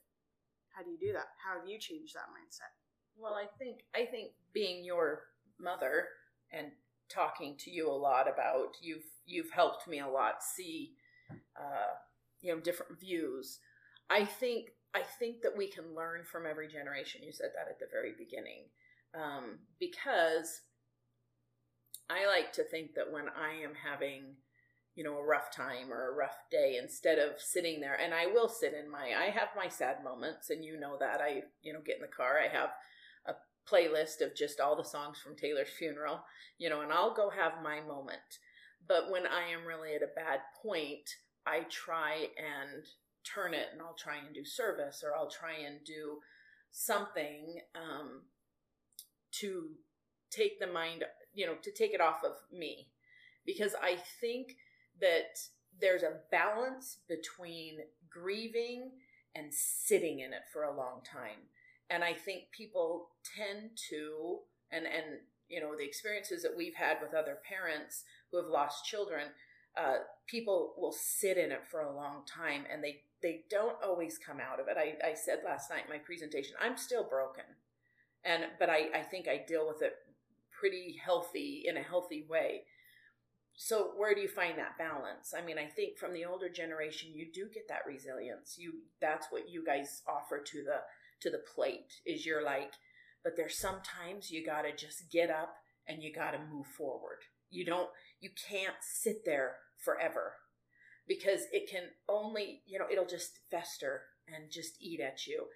How 0.71 0.83
do 0.83 0.91
you 0.91 0.99
do 0.99 1.13
that? 1.13 1.35
How 1.43 1.59
have 1.59 1.69
you 1.69 1.79
changed 1.79 2.15
that 2.15 2.31
mindset? 2.31 2.75
Well, 3.17 3.35
I 3.35 3.47
think 3.59 3.83
I 3.95 4.07
think 4.07 4.33
being 4.53 4.85
your 4.85 5.23
mother 5.59 6.09
and 6.53 6.73
talking 7.11 7.57
to 7.59 7.71
you 7.71 7.91
a 7.91 7.93
lot 7.93 8.27
about 8.29 8.77
you've 8.81 9.05
you've 9.27 9.51
helped 9.51 9.89
me 9.89 10.01
a 10.01 10.09
lot 10.09 10.43
see 10.43 10.93
uh, 11.57 11.95
you 12.41 12.55
know 12.55 12.61
different 12.61 12.99
views. 12.99 13.59
I 14.09 14.25
think 14.25 14.71
I 14.95 15.03
think 15.03 15.43
that 15.43 15.57
we 15.57 15.69
can 15.69 15.95
learn 15.95 16.25
from 16.25 16.47
every 16.47 16.69
generation. 16.69 17.23
You 17.23 17.33
said 17.33 17.51
that 17.55 17.71
at 17.71 17.79
the 17.79 17.87
very 17.91 18.13
beginning, 18.17 18.65
um, 19.15 19.61
because 19.79 20.63
I 22.09 22.27
like 22.27 22.53
to 22.55 22.65
think 22.65 22.95
that 22.95 23.13
when 23.13 23.27
I 23.29 23.63
am 23.63 23.75
having 23.75 24.37
you 24.97 25.05
know 25.05 25.17
a 25.17 25.25
rough 25.25 25.51
time 25.51 25.93
or 25.93 26.11
a 26.11 26.15
rough 26.15 26.37
day 26.51 26.79
instead 26.81 27.19
of 27.19 27.41
sitting 27.41 27.81
there 27.81 27.95
and 27.95 28.13
i 28.13 28.27
will 28.27 28.49
sit 28.49 28.75
in 28.75 28.91
my 28.91 29.13
i 29.19 29.31
have 29.31 29.49
my 29.57 29.69
sad 29.69 30.03
moments 30.03 30.51
and 30.51 30.65
you 30.65 30.79
know 30.79 30.97
that 30.99 31.21
i 31.21 31.43
you 31.63 31.73
know 31.73 31.79
get 31.87 31.97
in 31.97 32.03
the 32.03 32.09
car 32.09 32.39
i 32.39 32.49
have 32.49 32.71
playlist 33.71 34.21
of 34.21 34.35
just 34.35 34.61
all 34.61 34.77
the 34.77 34.85
songs 34.85 35.19
from 35.19 35.37
taylor's 35.37 35.69
funeral 35.69 36.21
you 36.59 36.69
know 36.69 36.81
and 36.81 36.93
i'll 36.93 37.15
go 37.15 37.31
have 37.31 37.63
my 37.63 37.81
moment 37.81 38.39
but 38.87 39.11
when 39.11 39.27
i 39.27 39.43
am 39.51 39.67
really 39.67 39.95
at 39.95 40.03
a 40.03 40.15
bad 40.17 40.41
point 40.63 41.09
i 41.47 41.61
try 41.71 42.27
and 42.37 42.85
turn 43.25 43.55
it 43.55 43.69
and 43.73 43.81
i'll 43.81 43.97
try 43.99 44.17
and 44.17 44.35
do 44.35 44.45
service 44.45 45.03
or 45.05 45.17
i'll 45.17 45.31
try 45.31 45.55
and 45.67 45.85
do 45.85 46.19
something 46.73 47.61
um, 47.75 48.23
to 49.33 49.71
take 50.31 50.61
the 50.61 50.67
mind 50.67 51.05
you 51.35 51.47
know 51.47 51.55
to 51.63 51.73
take 51.73 51.93
it 51.93 52.01
off 52.01 52.25
of 52.25 52.33
me 52.57 52.89
because 53.45 53.75
i 53.83 53.97
think 54.21 54.57
that 55.01 55.39
there's 55.81 56.03
a 56.03 56.21
balance 56.31 56.99
between 57.09 57.79
grieving 58.09 58.91
and 59.35 59.53
sitting 59.53 60.21
in 60.21 60.33
it 60.33 60.43
for 60.53 60.65
a 60.65 60.77
long 60.77 61.01
time. 61.05 61.49
And 61.91 62.05
I 62.05 62.13
think 62.13 62.45
people 62.57 63.09
tend 63.37 63.71
to, 63.91 64.39
and, 64.71 64.87
and, 64.87 65.19
you 65.49 65.61
know, 65.61 65.77
the 65.77 65.85
experiences 65.85 66.43
that 66.43 66.57
we've 66.57 66.77
had 66.77 66.99
with 67.03 67.15
other 67.15 67.39
parents 67.47 68.05
who 68.31 68.39
have 68.39 68.47
lost 68.47 68.85
children, 68.85 69.27
uh, 69.77 69.97
people 70.29 70.75
will 70.79 70.93
sit 70.93 71.37
in 71.37 71.51
it 71.51 71.67
for 71.69 71.81
a 71.81 71.95
long 71.95 72.23
time 72.27 72.65
and 72.73 72.83
they, 72.83 73.01
they 73.23 73.43
don't 73.51 73.77
always 73.85 74.19
come 74.19 74.39
out 74.41 74.61
of 74.61 74.69
it. 74.69 74.77
I, 74.79 75.11
I 75.11 75.15
said 75.15 75.41
last 75.45 75.69
night 75.69 75.85
in 75.85 75.91
my 75.91 75.99
presentation, 75.99 76.55
I'm 76.63 76.77
still 76.77 77.05
broken. 77.05 77.45
And, 78.25 78.45
but 78.59 78.71
I, 78.71 78.89
I 78.95 79.03
think 79.03 79.27
I 79.27 79.45
deal 79.47 79.67
with 79.67 79.83
it 79.83 79.95
pretty 80.61 81.01
healthy 81.05 81.65
in 81.67 81.77
a 81.77 81.83
healthy 81.83 82.25
way 82.29 82.63
so 83.63 83.91
where 83.97 84.15
do 84.15 84.23
you 84.23 84.29
find 84.29 84.59
that 84.59 84.79
balance 84.79 85.35
i 85.37 85.45
mean 85.45 85.59
i 85.59 85.67
think 85.67 85.99
from 85.99 86.15
the 86.15 86.25
older 86.25 86.49
generation 86.49 87.11
you 87.15 87.27
do 87.33 87.47
get 87.53 87.69
that 87.69 87.87
resilience 87.87 88.57
you 88.59 88.73
that's 89.01 89.27
what 89.31 89.51
you 89.51 89.65
guys 89.65 90.03
offer 90.09 90.39
to 90.39 90.63
the 90.63 90.81
to 91.21 91.31
the 91.31 91.43
plate 91.55 92.01
is 92.07 92.27
you're 92.27 92.45
like 92.45 92.73
but 93.23 93.37
there's 93.37 93.57
sometimes 93.57 94.31
you 94.31 94.45
got 94.45 94.63
to 94.63 94.75
just 94.75 95.11
get 95.11 95.31
up 95.31 95.55
and 95.87 96.03
you 96.03 96.13
got 96.13 96.33
to 96.33 96.39
move 96.39 96.67
forward. 96.67 97.19
You 97.51 97.65
don't 97.65 97.89
you 98.21 98.31
can't 98.49 98.77
sit 98.81 99.25
there 99.25 99.57
forever 99.77 100.35
because 101.07 101.43
it 101.53 101.71
can 101.71 101.85
only 102.09 102.63
you 102.67 102.79
know 102.79 102.87
it'll 102.91 103.07
just 103.07 103.41
fester 103.51 104.03
and 104.29 104.51
just 104.51 104.81
eat 104.81 105.01
at 105.01 105.27
you. 105.27 105.47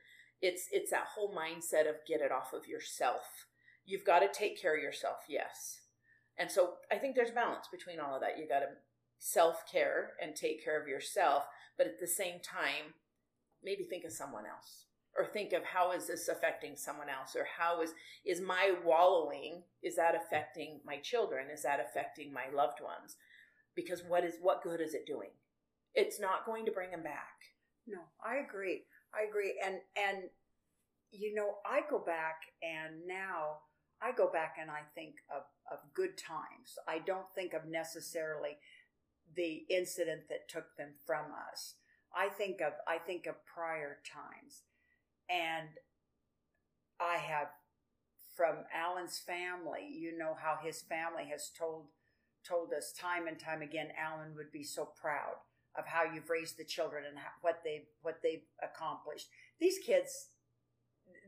It's 0.42 0.68
it's 0.72 0.90
that 0.90 1.08
whole 1.14 1.34
mindset 1.34 1.88
of 1.88 2.04
get 2.06 2.20
it 2.20 2.32
off 2.32 2.52
of 2.52 2.66
yourself. 2.66 3.46
You've 3.86 4.04
got 4.04 4.20
to 4.20 4.28
take 4.32 4.60
care 4.60 4.76
of 4.76 4.82
yourself 4.82 5.18
yes. 5.28 5.80
And 6.36 6.50
so 6.50 6.74
I 6.90 6.96
think 6.96 7.14
there's 7.14 7.30
balance 7.30 7.68
between 7.70 8.00
all 8.00 8.16
of 8.16 8.20
that. 8.22 8.38
You 8.38 8.48
got 8.48 8.60
to 8.60 8.66
self 9.18 9.70
care 9.70 10.14
and 10.20 10.34
take 10.34 10.64
care 10.64 10.80
of 10.80 10.88
yourself, 10.88 11.44
but 11.78 11.86
at 11.86 12.00
the 12.00 12.08
same 12.08 12.40
time, 12.40 12.94
maybe 13.62 13.84
think 13.84 14.04
of 14.04 14.12
someone 14.12 14.44
else 14.46 14.86
or 15.16 15.24
think 15.24 15.52
of 15.52 15.62
how 15.64 15.92
is 15.92 16.06
this 16.06 16.28
affecting 16.28 16.76
someone 16.76 17.08
else 17.08 17.36
or 17.36 17.46
how 17.58 17.80
is 17.80 17.94
is 18.24 18.40
my 18.40 18.74
wallowing 18.84 19.62
is 19.82 19.96
that 19.96 20.14
affecting 20.14 20.80
my 20.84 20.96
children 20.98 21.46
is 21.52 21.62
that 21.62 21.80
affecting 21.80 22.32
my 22.32 22.44
loved 22.54 22.80
ones 22.82 23.16
because 23.74 24.02
what 24.08 24.24
is 24.24 24.34
what 24.40 24.62
good 24.62 24.80
is 24.80 24.94
it 24.94 25.06
doing 25.06 25.30
it's 25.94 26.20
not 26.20 26.46
going 26.46 26.64
to 26.64 26.72
bring 26.72 26.90
them 26.90 27.02
back 27.02 27.52
no 27.86 27.98
i 28.24 28.36
agree 28.36 28.82
i 29.14 29.28
agree 29.28 29.54
and 29.64 29.76
and 29.96 30.24
you 31.12 31.34
know 31.34 31.56
i 31.66 31.80
go 31.88 31.98
back 31.98 32.36
and 32.62 33.06
now 33.06 33.58
I 34.04 34.12
go 34.12 34.30
back 34.30 34.56
and 34.60 34.70
I 34.70 34.80
think 34.94 35.16
of, 35.34 35.44
of 35.72 35.78
good 35.94 36.18
times. 36.18 36.76
I 36.86 36.98
don't 36.98 37.32
think 37.34 37.54
of 37.54 37.64
necessarily 37.64 38.58
the 39.34 39.64
incident 39.70 40.28
that 40.28 40.48
took 40.48 40.76
them 40.76 40.90
from 41.06 41.26
us. 41.50 41.76
I 42.14 42.28
think 42.28 42.60
of 42.60 42.74
I 42.86 42.98
think 42.98 43.26
of 43.26 43.34
prior 43.46 43.98
times. 44.04 44.62
And 45.28 45.68
I 47.00 47.16
have 47.16 47.48
from 48.36 48.56
Alan's 48.74 49.18
family, 49.18 49.88
you 49.90 50.16
know 50.16 50.36
how 50.40 50.58
his 50.62 50.82
family 50.82 51.24
has 51.30 51.50
told 51.56 51.86
told 52.46 52.72
us 52.74 52.92
time 52.92 53.26
and 53.26 53.38
time 53.38 53.62
again 53.62 53.88
Alan 53.98 54.34
would 54.36 54.52
be 54.52 54.62
so 54.62 54.90
proud 55.00 55.36
of 55.78 55.86
how 55.86 56.02
you've 56.04 56.28
raised 56.28 56.58
the 56.58 56.64
children 56.64 57.04
and 57.08 57.18
how, 57.18 57.30
what 57.40 57.60
they 57.64 57.84
what 58.02 58.20
they've 58.22 58.44
accomplished. 58.62 59.28
These 59.60 59.78
kids 59.84 60.28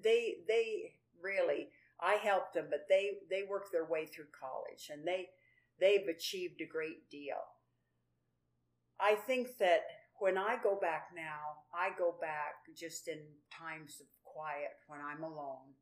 they 0.02 0.36
they 0.46 0.94
really 1.22 1.68
I 2.00 2.14
helped 2.14 2.54
them, 2.54 2.66
but 2.70 2.86
they 2.88 3.12
they 3.30 3.44
worked 3.48 3.72
their 3.72 3.86
way 3.86 4.06
through 4.06 4.26
college 4.38 4.90
and 4.92 5.06
they 5.06 5.28
they've 5.80 6.08
achieved 6.08 6.60
a 6.60 6.66
great 6.66 7.08
deal. 7.10 7.42
I 9.00 9.14
think 9.14 9.58
that 9.58 9.82
when 10.18 10.38
I 10.38 10.56
go 10.62 10.78
back 10.80 11.08
now, 11.14 11.64
I 11.74 11.90
go 11.98 12.14
back 12.20 12.64
just 12.76 13.08
in 13.08 13.20
times 13.50 14.00
of 14.00 14.06
quiet 14.24 14.76
when 14.88 15.00
I'm 15.00 15.22
alone, 15.22 15.76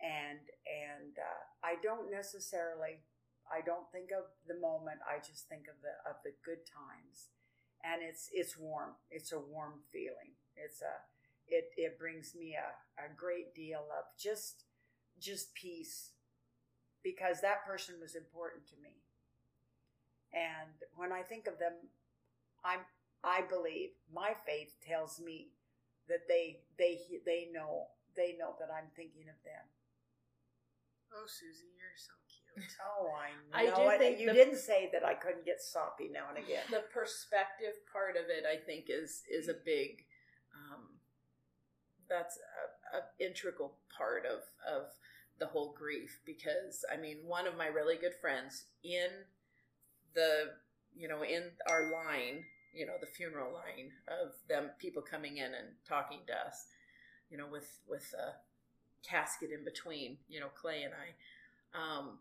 and 0.00 0.40
and 0.66 1.14
uh, 1.18 1.42
I 1.64 1.76
don't 1.82 2.10
necessarily 2.10 3.04
I 3.48 3.60
don't 3.64 3.88
think 3.92 4.10
of 4.12 4.28
the 4.46 4.60
moment. 4.60 5.00
I 5.04 5.18
just 5.18 5.48
think 5.48 5.68
of 5.68 5.80
the 5.82 5.94
of 6.08 6.16
the 6.24 6.32
good 6.44 6.64
times, 6.68 7.32
and 7.84 8.02
it's 8.02 8.28
it's 8.32 8.56
warm. 8.56 8.96
It's 9.10 9.32
a 9.32 9.40
warm 9.40 9.80
feeling. 9.92 10.36
It's 10.56 10.82
a 10.82 10.94
it 11.48 11.72
it 11.76 11.98
brings 11.98 12.34
me 12.34 12.56
a, 12.56 12.70
a 13.00 13.08
great 13.16 13.54
deal 13.54 13.84
of 13.96 14.04
just 14.18 14.64
just 15.18 15.54
peace 15.54 16.12
because 17.02 17.40
that 17.40 17.64
person 17.66 17.96
was 18.00 18.14
important 18.14 18.66
to 18.68 18.76
me. 18.82 19.02
And 20.32 20.76
when 20.94 21.12
I 21.12 21.22
think 21.22 21.46
of 21.46 21.58
them, 21.58 21.72
I'm 22.64 22.80
I 23.24 23.42
believe 23.42 23.90
my 24.12 24.32
faith 24.46 24.74
tells 24.86 25.20
me 25.20 25.48
that 26.08 26.28
they 26.28 26.60
they 26.78 27.00
they 27.24 27.48
know 27.52 27.88
they 28.16 28.36
know 28.38 28.54
that 28.58 28.68
I'm 28.72 28.90
thinking 28.96 29.28
of 29.28 29.38
them. 29.44 29.64
Oh, 31.14 31.24
Susie, 31.26 31.72
you're 31.76 31.96
so 31.96 32.12
cute. 32.26 32.34
Oh, 32.82 33.10
I 33.14 33.64
know. 33.64 33.86
I 33.86 33.92
do 33.92 33.98
think 33.98 34.18
you 34.18 34.26
the, 34.26 34.32
didn't 34.32 34.58
say 34.58 34.90
that 34.92 35.04
I 35.04 35.14
couldn't 35.14 35.44
get 35.44 35.60
soppy 35.60 36.10
now 36.12 36.26
and 36.28 36.42
again. 36.42 36.64
The 36.70 36.82
perspective 36.92 37.74
part 37.92 38.16
of 38.16 38.24
it, 38.28 38.44
I 38.44 38.56
think, 38.56 38.86
is 38.88 39.22
is 39.30 39.48
a 39.48 39.54
big. 39.54 40.04
Um, 40.54 40.98
that's 42.08 42.38
a, 42.92 42.98
a 42.98 43.00
integral 43.24 43.76
part 43.96 44.24
of 44.26 44.40
of 44.66 44.90
the 45.38 45.46
whole 45.46 45.74
grief 45.76 46.20
because 46.26 46.84
I 46.92 46.96
mean, 46.96 47.18
one 47.24 47.46
of 47.46 47.56
my 47.56 47.66
really 47.66 47.96
good 47.96 48.14
friends 48.20 48.64
in 48.82 49.08
the, 50.14 50.50
you 50.96 51.08
know, 51.08 51.22
in 51.22 51.44
our 51.68 51.92
line, 51.92 52.44
you 52.74 52.86
know, 52.86 52.94
the 53.00 53.06
funeral 53.06 53.52
line 53.52 53.90
of 54.08 54.32
them 54.48 54.70
people 54.78 55.02
coming 55.02 55.38
in 55.38 55.46
and 55.46 55.68
talking 55.86 56.20
to 56.26 56.32
us, 56.32 56.66
you 57.30 57.38
know, 57.38 57.46
with 57.50 57.80
with 57.88 58.14
a 58.14 58.34
casket 59.06 59.50
in 59.50 59.64
between, 59.64 60.18
you 60.28 60.40
know, 60.40 60.48
Clay 60.54 60.82
and 60.82 60.94
I. 60.94 61.78
Um, 61.78 62.18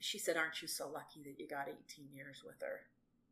she 0.00 0.18
said, 0.18 0.36
"Aren't 0.36 0.62
you 0.62 0.68
so 0.68 0.88
lucky 0.88 1.22
that 1.24 1.38
you 1.38 1.48
got 1.48 1.68
18 1.68 2.08
years 2.14 2.42
with 2.44 2.60
her?" 2.60 2.82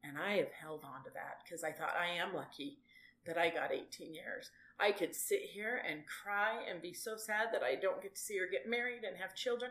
And 0.03 0.19
I 0.19 0.37
have 0.37 0.53
held 0.53 0.85
on 0.85 1.03
to 1.05 1.11
that 1.15 1.41
because 1.45 1.65
I 1.65 1.73
thought 1.73 1.97
I 1.99 2.09
am 2.09 2.35
lucky 2.35 2.79
that 3.27 3.39
I 3.39 3.51
got 3.51 3.73
18 3.73 4.15
years. 4.15 4.51
I 4.79 4.93
could 4.93 5.15
sit 5.15 5.41
here 5.41 5.83
and 5.89 6.03
cry 6.07 6.63
and 6.69 6.83
be 6.83 6.93
so 6.93 7.17
sad 7.17 7.49
that 7.53 7.63
I 7.63 7.75
don't 7.77 8.03
get 8.03 8.15
to 8.15 8.21
see 8.21 8.39
her 8.39 8.47
get 8.51 8.69
married 8.69 9.05
and 9.05 9.17
have 9.17 9.35
children, 9.35 9.71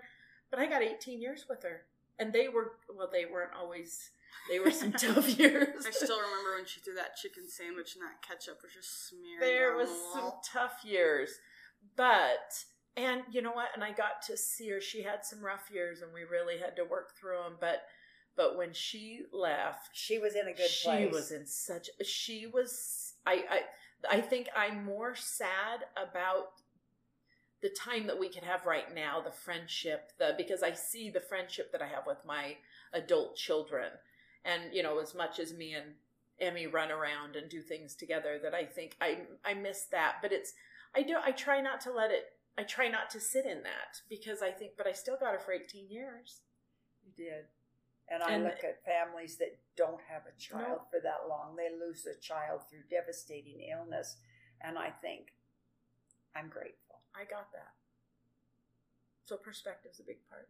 but 0.49 0.59
I 0.59 0.67
got 0.67 0.81
18 0.81 1.21
years 1.21 1.45
with 1.49 1.63
her. 1.63 1.83
And 2.19 2.31
they 2.31 2.47
were, 2.47 2.73
well, 2.95 3.09
they 3.11 3.25
weren't 3.25 3.53
always, 3.57 4.11
they 4.49 4.59
were 4.59 4.71
some 4.71 4.91
tough 4.97 5.37
years. 5.37 5.85
I 5.85 5.91
still 5.91 6.19
remember 6.19 6.55
when 6.55 6.65
she 6.65 6.79
threw 6.79 6.95
that 6.95 7.15
chicken 7.15 7.43
sandwich 7.47 7.95
and 7.95 8.03
that 8.03 8.21
ketchup 8.27 8.59
was 8.61 8.73
just 8.73 9.09
smeared. 9.09 9.41
There 9.41 9.75
was 9.75 9.89
the 9.89 10.19
some 10.19 10.31
tough 10.51 10.83
years. 10.83 11.31
But, 11.95 12.65
and 12.95 13.23
you 13.31 13.41
know 13.41 13.51
what? 13.51 13.69
And 13.75 13.83
I 13.83 13.91
got 13.91 14.21
to 14.27 14.37
see 14.37 14.69
her. 14.69 14.81
She 14.81 15.03
had 15.03 15.25
some 15.25 15.43
rough 15.43 15.69
years 15.71 16.01
and 16.01 16.13
we 16.13 16.23
really 16.23 16.57
had 16.57 16.75
to 16.77 16.83
work 16.83 17.17
through 17.19 17.37
them. 17.43 17.57
But, 17.59 17.83
but 18.35 18.57
when 18.57 18.73
she 18.73 19.21
left, 19.31 19.89
she 19.93 20.19
was 20.19 20.35
in 20.35 20.47
a 20.47 20.53
good 20.53 20.69
she 20.69 20.87
place. 20.87 21.07
She 21.09 21.13
was 21.13 21.31
in 21.31 21.45
such, 21.45 21.89
she 22.03 22.47
was, 22.47 23.13
I, 23.25 23.43
I, 23.49 24.17
I 24.17 24.21
think 24.21 24.49
I'm 24.55 24.83
more 24.83 25.15
sad 25.15 25.85
about 25.95 26.47
the 27.63 27.69
time 27.69 28.07
that 28.07 28.19
we 28.19 28.27
could 28.27 28.43
have 28.43 28.65
right 28.65 28.93
now, 28.93 29.21
the 29.21 29.31
friendship, 29.31 30.11
the 30.19 30.35
because 30.37 30.61
I 30.61 30.73
see 30.73 31.09
the 31.09 31.21
friendship 31.21 31.71
that 31.71 31.81
I 31.81 31.87
have 31.87 32.05
with 32.05 32.17
my 32.27 32.57
adult 32.93 33.37
children. 33.37 33.89
And, 34.45 34.73
you 34.73 34.83
know, 34.83 34.99
as 34.99 35.15
much 35.15 35.39
as 35.39 35.53
me 35.53 35.73
and 35.73 35.95
Emmy 36.39 36.67
run 36.67 36.91
around 36.91 37.35
and 37.35 37.49
do 37.49 37.61
things 37.61 37.95
together 37.95 38.39
that 38.43 38.53
I 38.53 38.65
think 38.65 38.95
I 38.99 39.19
I 39.45 39.53
miss 39.53 39.85
that. 39.91 40.17
But 40.21 40.31
it's 40.33 40.53
I 40.95 41.03
do 41.03 41.15
I 41.23 41.31
try 41.31 41.61
not 41.61 41.79
to 41.81 41.91
let 41.91 42.11
it 42.11 42.25
I 42.57 42.63
try 42.63 42.87
not 42.89 43.09
to 43.11 43.19
sit 43.19 43.45
in 43.45 43.63
that 43.63 44.01
because 44.09 44.41
I 44.41 44.51
think 44.51 44.73
but 44.77 44.87
I 44.87 44.91
still 44.91 45.17
got 45.17 45.33
her 45.33 45.39
for 45.39 45.53
18 45.53 45.89
years. 45.89 46.41
You 47.05 47.11
did. 47.15 47.45
And 48.09 48.21
I 48.21 48.33
And- 48.33 48.43
look 48.43 48.63
at 48.63 48.83
families 48.83 49.37
that 49.37 49.59
don't 49.77 50.01
have 50.01 50.23
a 50.25 50.37
child 50.37 50.81
No. 50.81 50.87
for 50.91 50.99
that 50.99 51.27
long. 51.29 51.55
They 51.55 51.69
lose 51.69 52.05
a 52.05 52.15
child 52.19 52.67
through 52.69 52.83
devastating 52.89 53.61
illness. 53.61 54.17
And 54.59 54.77
I 54.77 54.91
think, 54.91 55.33
I'm 56.35 56.49
grateful. 56.49 57.01
I 57.15 57.23
got 57.25 57.51
that. 57.53 57.73
So 59.25 59.37
perspective's 59.37 59.99
a 59.99 60.03
big 60.03 60.27
part. 60.29 60.49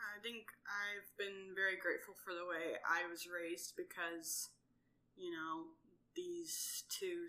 I 0.00 0.18
think 0.22 0.48
I've 0.64 1.08
been 1.16 1.54
very 1.54 1.76
grateful 1.76 2.14
for 2.24 2.32
the 2.32 2.48
way 2.48 2.80
I 2.84 3.08
was 3.08 3.28
raised 3.28 3.76
because, 3.76 4.50
you 5.16 5.30
know, 5.30 5.76
these 6.16 6.84
two 6.88 7.28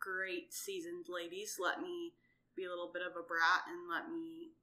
great 0.00 0.52
seasoned 0.52 1.06
ladies 1.08 1.60
let 1.60 1.80
me 1.80 2.12
be 2.56 2.64
a 2.64 2.70
little 2.70 2.90
bit 2.92 3.02
of 3.02 3.12
a 3.16 3.24
brat 3.24 3.68
and 3.68 3.88
let 3.88 4.10
me 4.10 4.56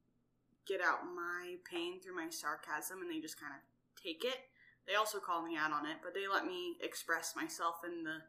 get 0.68 0.82
out 0.82 1.06
my 1.16 1.56
pain 1.64 2.02
through 2.02 2.16
my 2.16 2.30
sarcasm 2.30 3.02
and 3.02 3.10
they 3.10 3.22
just 3.22 3.40
kind 3.40 3.54
of 3.54 3.62
take 4.02 4.26
it. 4.26 4.50
They 4.88 4.96
also 4.96 5.20
call 5.20 5.46
me 5.46 5.56
out 5.58 5.72
on 5.72 5.86
it, 5.86 5.98
but 6.04 6.14
they 6.14 6.28
let 6.28 6.46
me 6.46 6.78
express 6.82 7.36
myself 7.36 7.82
in 7.86 8.04
the 8.04 8.24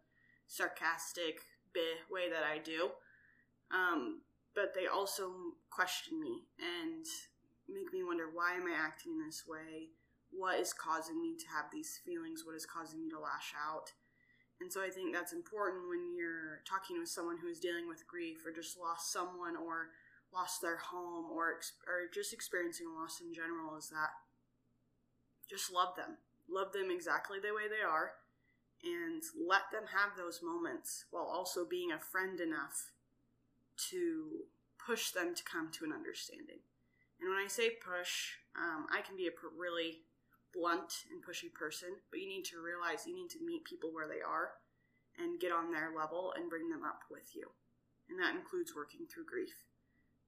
sarcastic 0.47 1.41
bit 1.73 2.07
way 2.11 2.31
that 2.31 2.43
I 2.43 2.59
do. 2.59 2.91
Um, 3.71 4.23
but 4.55 4.75
they 4.75 4.87
also 4.87 5.31
question 5.71 6.21
me 6.21 6.45
and 6.59 7.05
make 7.69 7.93
me 7.93 8.03
wonder 8.03 8.25
why 8.33 8.55
am 8.55 8.67
I 8.67 8.75
acting 8.77 9.19
this 9.19 9.45
way? 9.47 9.93
What 10.31 10.59
is 10.61 10.73
causing 10.73 11.21
me 11.21 11.37
to 11.39 11.47
have 11.49 11.71
these 11.73 12.01
feelings? 12.05 12.45
What 12.45 12.57
is 12.57 12.67
causing 12.67 13.01
me 13.01 13.09
to 13.11 13.21
lash 13.21 13.55
out? 13.57 13.93
And 14.61 14.73
so 14.73 14.83
I 14.83 14.91
think 14.91 15.15
that's 15.15 15.33
important 15.33 15.89
when 15.89 16.17
you're 16.17 16.61
talking 16.69 16.99
with 16.99 17.09
someone 17.09 17.39
who's 17.41 17.61
dealing 17.61 17.89
with 17.89 18.09
grief 18.09 18.45
or 18.45 18.53
just 18.53 18.79
lost 18.79 19.13
someone 19.13 19.57
or 19.57 19.91
lost 20.35 20.61
their 20.61 20.77
home 20.77 21.27
or 21.33 21.61
or 21.87 22.11
just 22.13 22.33
experiencing 22.33 22.87
loss 22.93 23.21
in 23.21 23.33
general 23.33 23.79
is 23.79 23.89
that 23.89 24.11
just 25.49 25.73
love 25.73 25.97
them. 25.97 26.19
Love 26.51 26.73
them 26.73 26.91
exactly 26.91 27.39
the 27.39 27.55
way 27.55 27.69
they 27.69 27.85
are 27.87 28.13
and 28.85 29.23
let 29.35 29.71
them 29.73 29.85
have 29.95 30.17
those 30.17 30.41
moments 30.43 31.07
while 31.11 31.25
also 31.25 31.65
being 31.65 31.91
a 31.93 31.99
friend 31.99 32.41
enough 32.41 32.93
to 33.91 34.45
push 34.85 35.11
them 35.11 35.35
to 35.35 35.43
come 35.45 35.71
to 35.73 35.85
an 35.85 35.93
understanding. 35.93 36.61
And 37.21 37.29
when 37.31 37.39
I 37.39 37.49
say 37.49 37.71
push, 37.71 38.39
um, 38.57 38.87
I 38.93 39.03
can 39.03 39.17
be 39.17 39.27
a 39.27 39.35
pr- 39.35 39.55
really 39.57 40.07
blunt 40.55 41.05
and 41.11 41.23
pushy 41.23 41.53
person, 41.53 41.89
but 42.11 42.21
you 42.21 42.29
need 42.29 42.45
to 42.47 42.63
realize 42.63 43.07
you 43.07 43.15
need 43.15 43.31
to 43.31 43.45
meet 43.45 43.65
people 43.65 43.91
where 43.93 44.09
they 44.09 44.23
are 44.23 44.59
and 45.19 45.41
get 45.41 45.53
on 45.53 45.73
their 45.73 45.91
level 45.97 46.33
and 46.37 46.49
bring 46.49 46.71
them 46.71 46.85
up 46.85 47.03
with 47.11 47.35
you. 47.35 47.51
And 48.09 48.19
that 48.19 48.35
includes 48.35 48.73
working 48.75 49.07
through 49.07 49.27
grief. 49.27 49.67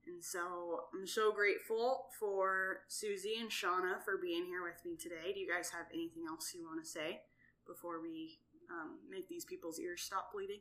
And 0.06 0.22
so 0.24 0.90
I'm 0.94 1.06
so 1.06 1.32
grateful 1.32 2.06
for 2.18 2.80
Susie 2.88 3.36
and 3.40 3.50
Shauna 3.50 4.02
for 4.04 4.16
being 4.16 4.46
here 4.46 4.62
with 4.62 4.80
me 4.84 4.96
today. 4.96 5.32
Do 5.32 5.40
you 5.40 5.48
guys 5.48 5.70
have 5.70 5.86
anything 5.92 6.24
else 6.28 6.52
you 6.54 6.64
want 6.64 6.82
to 6.82 6.88
say 6.88 7.20
before 7.66 8.00
we 8.00 8.40
um, 8.70 8.98
make 9.08 9.28
these 9.28 9.44
people's 9.44 9.78
ears 9.78 10.02
stop 10.02 10.32
bleeding? 10.32 10.60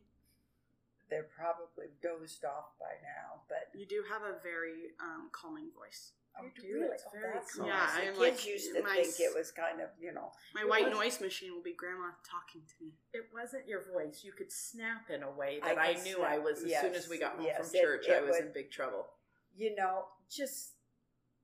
They're 1.10 1.26
probably 1.26 1.90
dozed 2.04 2.46
off 2.46 2.78
by 2.80 2.94
now, 3.02 3.42
but 3.50 3.74
You 3.74 3.88
do 3.88 4.04
have 4.12 4.22
a 4.22 4.38
very 4.44 4.94
um, 5.02 5.30
calming 5.32 5.72
voice. 5.74 6.14
Oh, 6.40 6.46
You 6.46 6.52
do, 6.62 6.74
really? 6.80 6.94
it's 6.94 7.04
Oh, 7.08 7.12
very 7.14 7.34
that's 7.34 7.56
cool. 7.56 7.68
Yeah, 7.68 7.88
The 7.96 8.02
I'm 8.02 8.08
kids 8.08 8.20
like, 8.20 8.48
used 8.48 8.74
to 8.76 8.84
my 8.84 8.96
think 8.96 9.20
it 9.20 9.36
was 9.36 9.52
kind 9.52 9.82
of, 9.82 9.90
you 10.00 10.14
know, 10.14 10.32
My 10.56 10.64
white 10.66 10.90
noise 10.92 11.20
machine 11.22 11.54
will 11.54 11.62
be 11.64 11.74
grandma 11.74 12.12
talking 12.24 12.62
to 12.68 12.76
me. 12.84 12.94
It 13.14 13.26
wasn't 13.34 13.68
your 13.68 13.84
voice. 13.92 14.22
You 14.24 14.32
could 14.32 14.52
snap 14.52 15.10
in 15.10 15.24
a 15.24 15.32
way 15.32 15.60
that 15.64 15.78
I, 15.78 15.94
can 15.94 16.04
knew 16.04 16.16
snap. 16.16 16.30
I 16.32 16.38
was 16.40 16.64
as 16.64 16.72
soon 16.82 16.96
as 16.96 17.10
we 17.10 17.18
got 17.20 17.36
home 17.36 17.46
yes, 17.46 17.58
from 17.70 17.76
it- 17.76 17.82
church, 17.82 18.06
it 18.08 18.14
I 18.18 18.22
was 18.22 18.36
would- 18.38 18.48
in 18.48 18.54
big 18.54 18.72
trouble. 18.72 19.08
you 19.56 19.76
know, 19.76 20.06
just 20.30 20.74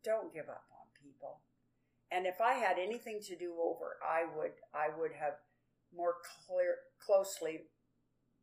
don't 0.03 0.33
give 0.33 0.47
up 0.49 0.65
on 0.71 0.85
people. 1.03 1.41
And 2.11 2.25
if 2.27 2.39
I 2.39 2.53
had 2.53 2.77
anything 2.79 3.19
to 3.27 3.35
do 3.35 3.55
over, 3.59 3.97
I 4.03 4.25
would 4.37 4.53
I 4.73 4.89
would 4.97 5.11
have 5.13 5.33
more 5.95 6.15
clear 6.47 6.75
closely 6.99 7.61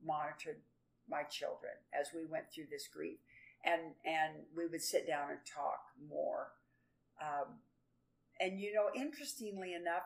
monitored 0.04 0.60
my 1.08 1.22
children 1.24 1.72
as 1.98 2.08
we 2.14 2.24
went 2.26 2.44
through 2.52 2.66
this 2.70 2.88
grief, 2.88 3.18
and 3.64 3.80
and 4.04 4.44
we 4.56 4.66
would 4.66 4.82
sit 4.82 5.06
down 5.06 5.30
and 5.30 5.38
talk 5.46 5.80
more. 6.08 6.48
Um, 7.20 7.58
and 8.40 8.60
you 8.60 8.72
know, 8.74 8.88
interestingly 8.94 9.74
enough, 9.74 10.02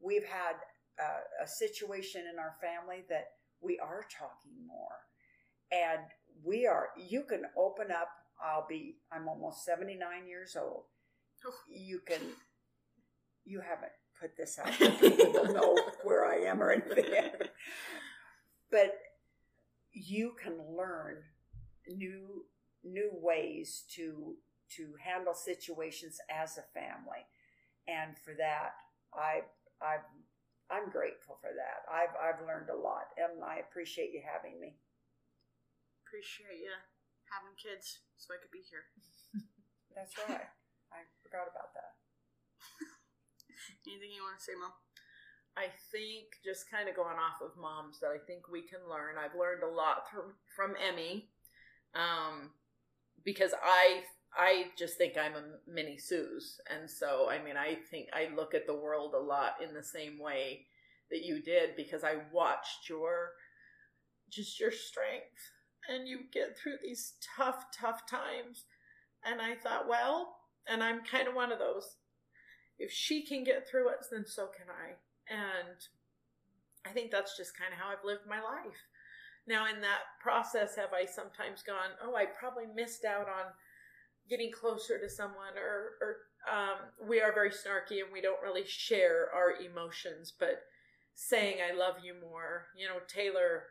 we've 0.00 0.24
had 0.24 0.54
uh, 1.00 1.44
a 1.44 1.46
situation 1.46 2.22
in 2.32 2.38
our 2.38 2.54
family 2.60 3.04
that 3.08 3.26
we 3.60 3.78
are 3.78 4.04
talking 4.16 4.66
more, 4.66 4.98
and 5.70 6.02
we 6.44 6.66
are. 6.66 6.88
You 6.96 7.24
can 7.28 7.42
open 7.56 7.90
up. 7.90 8.08
I'll 8.44 8.66
be. 8.68 8.96
I'm 9.12 9.28
almost 9.28 9.64
seventy 9.64 9.96
nine 9.96 10.28
years 10.28 10.56
old. 10.60 10.84
You 11.68 12.00
can. 12.06 12.20
You 13.44 13.60
haven't 13.60 13.92
put 14.20 14.36
this 14.36 14.58
out. 14.58 14.72
People 15.00 15.32
don't 15.32 15.54
know 15.54 15.76
where 16.04 16.24
I 16.24 16.36
am 16.48 16.62
or 16.62 16.70
anything. 16.70 17.04
but 18.70 18.94
you 19.92 20.32
can 20.42 20.58
learn 20.76 21.16
new 21.88 22.44
new 22.84 23.10
ways 23.12 23.84
to 23.94 24.36
to 24.76 24.94
handle 25.02 25.34
situations 25.34 26.18
as 26.30 26.58
a 26.58 26.66
family 26.72 27.24
and 27.88 28.16
for 28.18 28.34
that 28.34 28.72
i 29.14 29.40
i 29.80 29.96
i'm 30.70 30.90
grateful 30.90 31.38
for 31.40 31.50
that 31.54 31.84
i've 31.92 32.14
i've 32.18 32.46
learned 32.46 32.70
a 32.70 32.76
lot 32.76 33.10
and 33.18 33.42
i 33.44 33.58
appreciate 33.58 34.12
you 34.12 34.22
having 34.22 34.60
me 34.60 34.76
Appreciate 36.06 36.60
you 36.60 36.76
having 37.32 37.56
kids 37.56 38.04
so 38.20 38.36
I 38.36 38.40
could 38.44 38.52
be 38.52 38.60
here. 38.68 38.84
that's 39.96 40.12
right 40.28 40.44
i 40.92 41.00
forgot 41.24 41.48
about 41.48 41.72
that 41.72 41.96
Anything 43.86 44.12
you 44.14 44.22
want 44.22 44.38
to 44.38 44.44
say, 44.44 44.52
Mom? 44.58 44.72
I 45.56 45.68
think 45.92 46.40
just 46.40 46.70
kind 46.70 46.88
of 46.88 46.96
going 46.96 47.20
off 47.20 47.44
of 47.44 47.60
moms 47.60 48.00
that 48.00 48.08
I 48.08 48.18
think 48.24 48.48
we 48.48 48.62
can 48.64 48.80
learn. 48.88 49.20
I've 49.20 49.36
learned 49.36 49.62
a 49.62 49.68
lot 49.68 50.08
from 50.08 50.32
from 50.48 50.72
Emmy, 50.80 51.28
um, 51.94 52.56
because 53.24 53.52
I 53.62 54.02
I 54.36 54.66
just 54.78 54.96
think 54.96 55.14
I'm 55.18 55.34
a 55.34 55.70
mini 55.70 55.98
Suze, 55.98 56.60
and 56.70 56.88
so 56.88 57.28
I 57.30 57.42
mean 57.42 57.56
I 57.56 57.76
think 57.90 58.08
I 58.12 58.28
look 58.34 58.54
at 58.54 58.66
the 58.66 58.76
world 58.76 59.14
a 59.14 59.18
lot 59.18 59.54
in 59.66 59.74
the 59.74 59.82
same 59.82 60.18
way 60.18 60.66
that 61.10 61.24
you 61.24 61.42
did 61.42 61.76
because 61.76 62.04
I 62.04 62.16
watched 62.32 62.88
your 62.88 63.32
just 64.30 64.58
your 64.58 64.72
strength 64.72 65.50
and 65.88 66.08
you 66.08 66.20
get 66.32 66.56
through 66.56 66.76
these 66.82 67.14
tough 67.36 67.66
tough 67.78 68.06
times, 68.08 68.64
and 69.24 69.40
I 69.40 69.54
thought 69.54 69.88
well, 69.88 70.36
and 70.68 70.82
I'm 70.82 71.04
kind 71.04 71.28
of 71.28 71.34
one 71.34 71.52
of 71.52 71.58
those. 71.58 71.96
If 72.78 72.90
she 72.90 73.24
can 73.24 73.44
get 73.44 73.68
through 73.68 73.90
it, 73.90 73.98
then 74.10 74.24
so 74.26 74.46
can 74.46 74.66
I. 74.68 74.96
And 75.32 75.78
I 76.84 76.90
think 76.90 77.10
that's 77.10 77.36
just 77.36 77.56
kind 77.56 77.72
of 77.72 77.78
how 77.78 77.90
I've 77.90 78.04
lived 78.04 78.26
my 78.28 78.40
life. 78.40 78.80
Now, 79.46 79.66
in 79.66 79.80
that 79.80 80.02
process, 80.20 80.76
have 80.76 80.92
I 80.92 81.04
sometimes 81.04 81.62
gone, 81.62 81.98
oh, 82.02 82.14
I 82.14 82.26
probably 82.26 82.66
missed 82.74 83.04
out 83.04 83.28
on 83.28 83.52
getting 84.28 84.52
closer 84.52 84.98
to 84.98 85.08
someone, 85.08 85.58
or, 85.58 85.98
or 86.00 86.16
um, 86.50 87.08
we 87.08 87.20
are 87.20 87.32
very 87.32 87.50
snarky 87.50 88.02
and 88.02 88.12
we 88.12 88.20
don't 88.20 88.42
really 88.42 88.64
share 88.66 89.28
our 89.34 89.54
emotions, 89.60 90.32
but 90.38 90.62
saying 91.14 91.56
I 91.60 91.76
love 91.76 91.96
you 92.02 92.14
more. 92.20 92.66
You 92.76 92.88
know, 92.88 92.98
Taylor, 93.08 93.64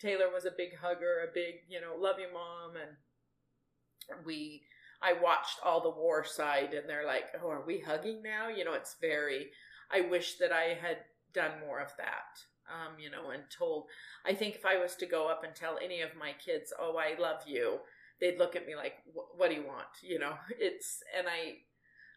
Taylor 0.00 0.32
was 0.32 0.44
a 0.44 0.52
big 0.56 0.76
hugger, 0.80 1.28
a 1.28 1.34
big, 1.34 1.54
you 1.68 1.80
know, 1.80 1.94
love 1.98 2.16
you, 2.18 2.32
mom, 2.32 2.76
and 2.76 4.24
we. 4.24 4.62
I 5.02 5.14
watched 5.14 5.60
all 5.64 5.80
the 5.80 5.88
war 5.88 6.24
side, 6.24 6.74
and 6.74 6.86
they're 6.86 7.06
like, 7.06 7.24
"Oh, 7.42 7.48
are 7.48 7.64
we 7.64 7.80
hugging 7.80 8.22
now?" 8.22 8.48
You 8.48 8.64
know, 8.64 8.74
it's 8.74 8.96
very. 9.00 9.50
I 9.90 10.02
wish 10.02 10.36
that 10.36 10.52
I 10.52 10.74
had 10.80 10.98
done 11.32 11.52
more 11.60 11.80
of 11.80 11.96
that. 11.96 12.38
Um, 12.70 12.98
you 12.98 13.10
know, 13.10 13.30
and 13.30 13.42
told. 13.50 13.86
I 14.24 14.34
think 14.34 14.54
if 14.54 14.64
I 14.64 14.78
was 14.78 14.94
to 14.96 15.06
go 15.06 15.28
up 15.28 15.44
and 15.44 15.54
tell 15.54 15.78
any 15.82 16.00
of 16.02 16.16
my 16.16 16.32
kids, 16.44 16.72
"Oh, 16.78 16.96
I 16.96 17.18
love 17.18 17.42
you," 17.46 17.80
they'd 18.20 18.38
look 18.38 18.54
at 18.56 18.66
me 18.66 18.76
like, 18.76 18.94
"What 19.12 19.48
do 19.50 19.56
you 19.56 19.66
want?" 19.66 19.88
You 20.02 20.18
know, 20.18 20.34
it's 20.58 21.02
and 21.16 21.26
I, 21.28 21.58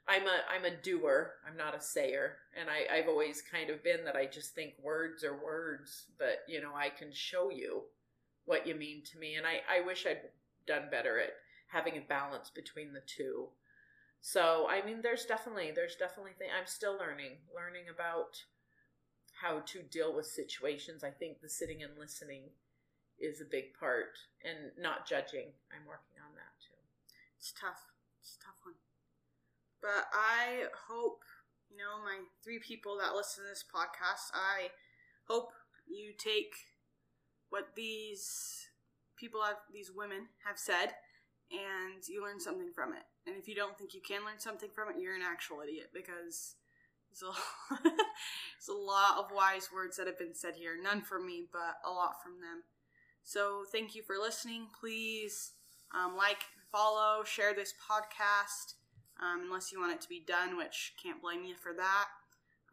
I'm 0.08 0.28
a 0.28 0.40
I'm 0.50 0.66
a 0.66 0.76
doer. 0.76 1.34
I'm 1.48 1.58
not 1.58 1.76
a 1.76 1.82
sayer, 1.82 2.38
and 2.60 2.70
I 2.70 2.94
I've 2.94 3.08
always 3.08 3.42
kind 3.42 3.70
of 3.70 3.84
been 3.84 4.06
that 4.06 4.16
I 4.16 4.26
just 4.26 4.54
think 4.54 4.74
words 4.82 5.24
are 5.24 5.36
words, 5.36 6.06
but 6.20 6.44
you 6.48 6.62
know, 6.62 6.74
I 6.76 6.90
can 6.90 7.12
show 7.12 7.50
you 7.50 7.84
what 8.46 8.68
you 8.68 8.76
mean 8.76 9.04
to 9.12 9.20
me, 9.20 9.36
and 9.36 9.48
I 9.48 9.62
I 9.70 9.82
wish 9.82 10.06
I'd 10.06 10.22
done 10.68 10.90
better 10.92 11.20
at 11.20 11.34
having 11.68 11.98
a 11.98 12.02
balance 12.02 12.50
between 12.50 12.94
the 12.94 13.02
two. 13.06 13.50
So 14.22 14.68
I 14.70 14.86
mean, 14.86 15.02
there's 15.02 15.26
definitely 15.26 15.72
there's 15.76 15.96
definitely 15.96 16.32
thing 16.38 16.50
I'm 16.58 16.68
still 16.68 16.98
learning 16.98 17.38
learning 17.54 17.86
about 17.94 18.38
how 19.42 19.60
to 19.66 19.82
deal 19.84 20.14
with 20.16 20.26
situations. 20.26 21.04
I 21.04 21.10
think 21.10 21.42
the 21.42 21.50
sitting 21.50 21.84
and 21.84 21.94
listening 22.00 22.44
is 23.20 23.42
a 23.42 23.46
big 23.46 23.74
part, 23.80 24.18
and 24.44 24.72
not 24.78 25.08
judging. 25.08 25.54
I'm 25.72 25.86
working 25.88 26.18
on 26.20 26.36
that 26.36 26.54
too. 26.60 26.80
It's 27.38 27.54
tough. 27.54 27.82
It's 28.22 28.38
a 28.40 28.46
tough 28.46 28.60
one. 28.64 28.76
But 29.82 30.08
I 30.14 30.68
hope, 30.88 31.22
you 31.70 31.78
know, 31.78 32.04
my 32.04 32.20
three 32.44 32.60
people 32.60 32.98
that 33.00 33.16
listen 33.16 33.44
to 33.44 33.50
this 33.50 33.64
podcast, 33.64 34.32
I 34.34 34.72
hope 35.28 35.52
you 35.88 36.14
take 36.18 36.56
what 37.50 37.76
these 37.76 38.68
people 39.18 39.42
have, 39.44 39.58
these 39.72 39.92
women 39.94 40.28
have 40.46 40.58
said, 40.58 40.96
and 41.52 42.02
you 42.08 42.24
learn 42.24 42.40
something 42.40 42.72
from 42.74 42.94
it. 42.94 43.04
And 43.28 43.36
if 43.38 43.48
you 43.48 43.56
don't 43.56 43.78
think 43.78 43.94
you 43.94 44.02
can 44.02 44.26
learn 44.26 44.40
something 44.40 44.70
from 44.74 44.90
it, 44.90 45.00
you're 45.00 45.16
an 45.16 45.22
actual 45.22 45.62
idiot 45.62 45.92
because 45.94 46.56
there's 47.20 48.70
a, 48.70 48.72
a 48.72 48.74
lot 48.74 49.20
of 49.20 49.32
wise 49.32 49.70
words 49.74 49.98
that 49.98 50.08
have 50.08 50.18
been 50.18 50.36
said 50.36 50.56
here. 50.56 50.78
None 50.82 51.02
from 51.02 51.26
me, 51.26 51.46
but 51.52 51.78
a 51.86 51.92
lot 51.92 52.22
from 52.24 52.34
them. 52.42 52.64
So 53.24 53.64
thank 53.72 53.96
you 53.96 54.04
for 54.04 54.18
listening. 54.18 54.68
Please 54.80 55.52
um, 55.94 56.18
like, 56.18 56.44
follow, 56.72 57.24
share 57.24 57.54
this 57.54 57.74
podcast, 57.74 58.74
um, 59.22 59.44
unless 59.46 59.72
you 59.72 59.80
want 59.80 59.94
it 59.94 60.02
to 60.02 60.10
be 60.10 60.24
done, 60.26 60.58
which 60.58 60.94
can't 61.02 61.22
blame 61.22 61.44
you 61.44 61.56
for 61.56 61.74
that. 61.74 62.08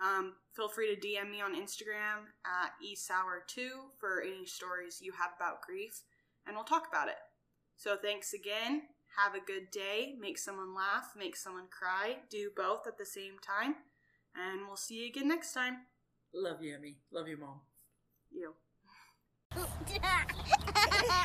Um, 0.03 0.35
feel 0.57 0.69
free 0.69 0.95
to 0.95 1.01
DM 1.01 1.31
me 1.31 1.43
on 1.43 1.55
Instagram 1.55 2.33
at 2.47 2.73
esauer2 2.83 3.69
for 3.99 4.23
any 4.23 4.47
stories 4.47 5.01
you 5.03 5.13
have 5.13 5.33
about 5.37 5.61
grief, 5.61 6.03
and 6.47 6.57
we'll 6.57 6.65
talk 6.65 6.89
about 6.89 7.09
it. 7.09 7.19
So 7.77 7.97
thanks 7.97 8.33
again. 8.33 8.83
Have 9.17 9.35
a 9.35 9.45
good 9.45 9.71
day. 9.71 10.15
Make 10.19 10.39
someone 10.39 10.75
laugh, 10.75 11.13
make 11.17 11.37
someone 11.37 11.67
cry. 11.71 12.19
Do 12.31 12.51
both 12.57 12.87
at 12.87 12.97
the 12.97 13.05
same 13.05 13.39
time. 13.39 13.75
And 14.35 14.67
we'll 14.67 14.77
see 14.77 15.03
you 15.03 15.09
again 15.09 15.29
next 15.29 15.53
time. 15.53 15.79
Love 16.33 16.63
you, 16.63 16.75
Emmy. 16.75 16.97
Love 17.11 17.29
you, 17.29 17.37
Mom. 17.37 17.61
You. 18.31 18.55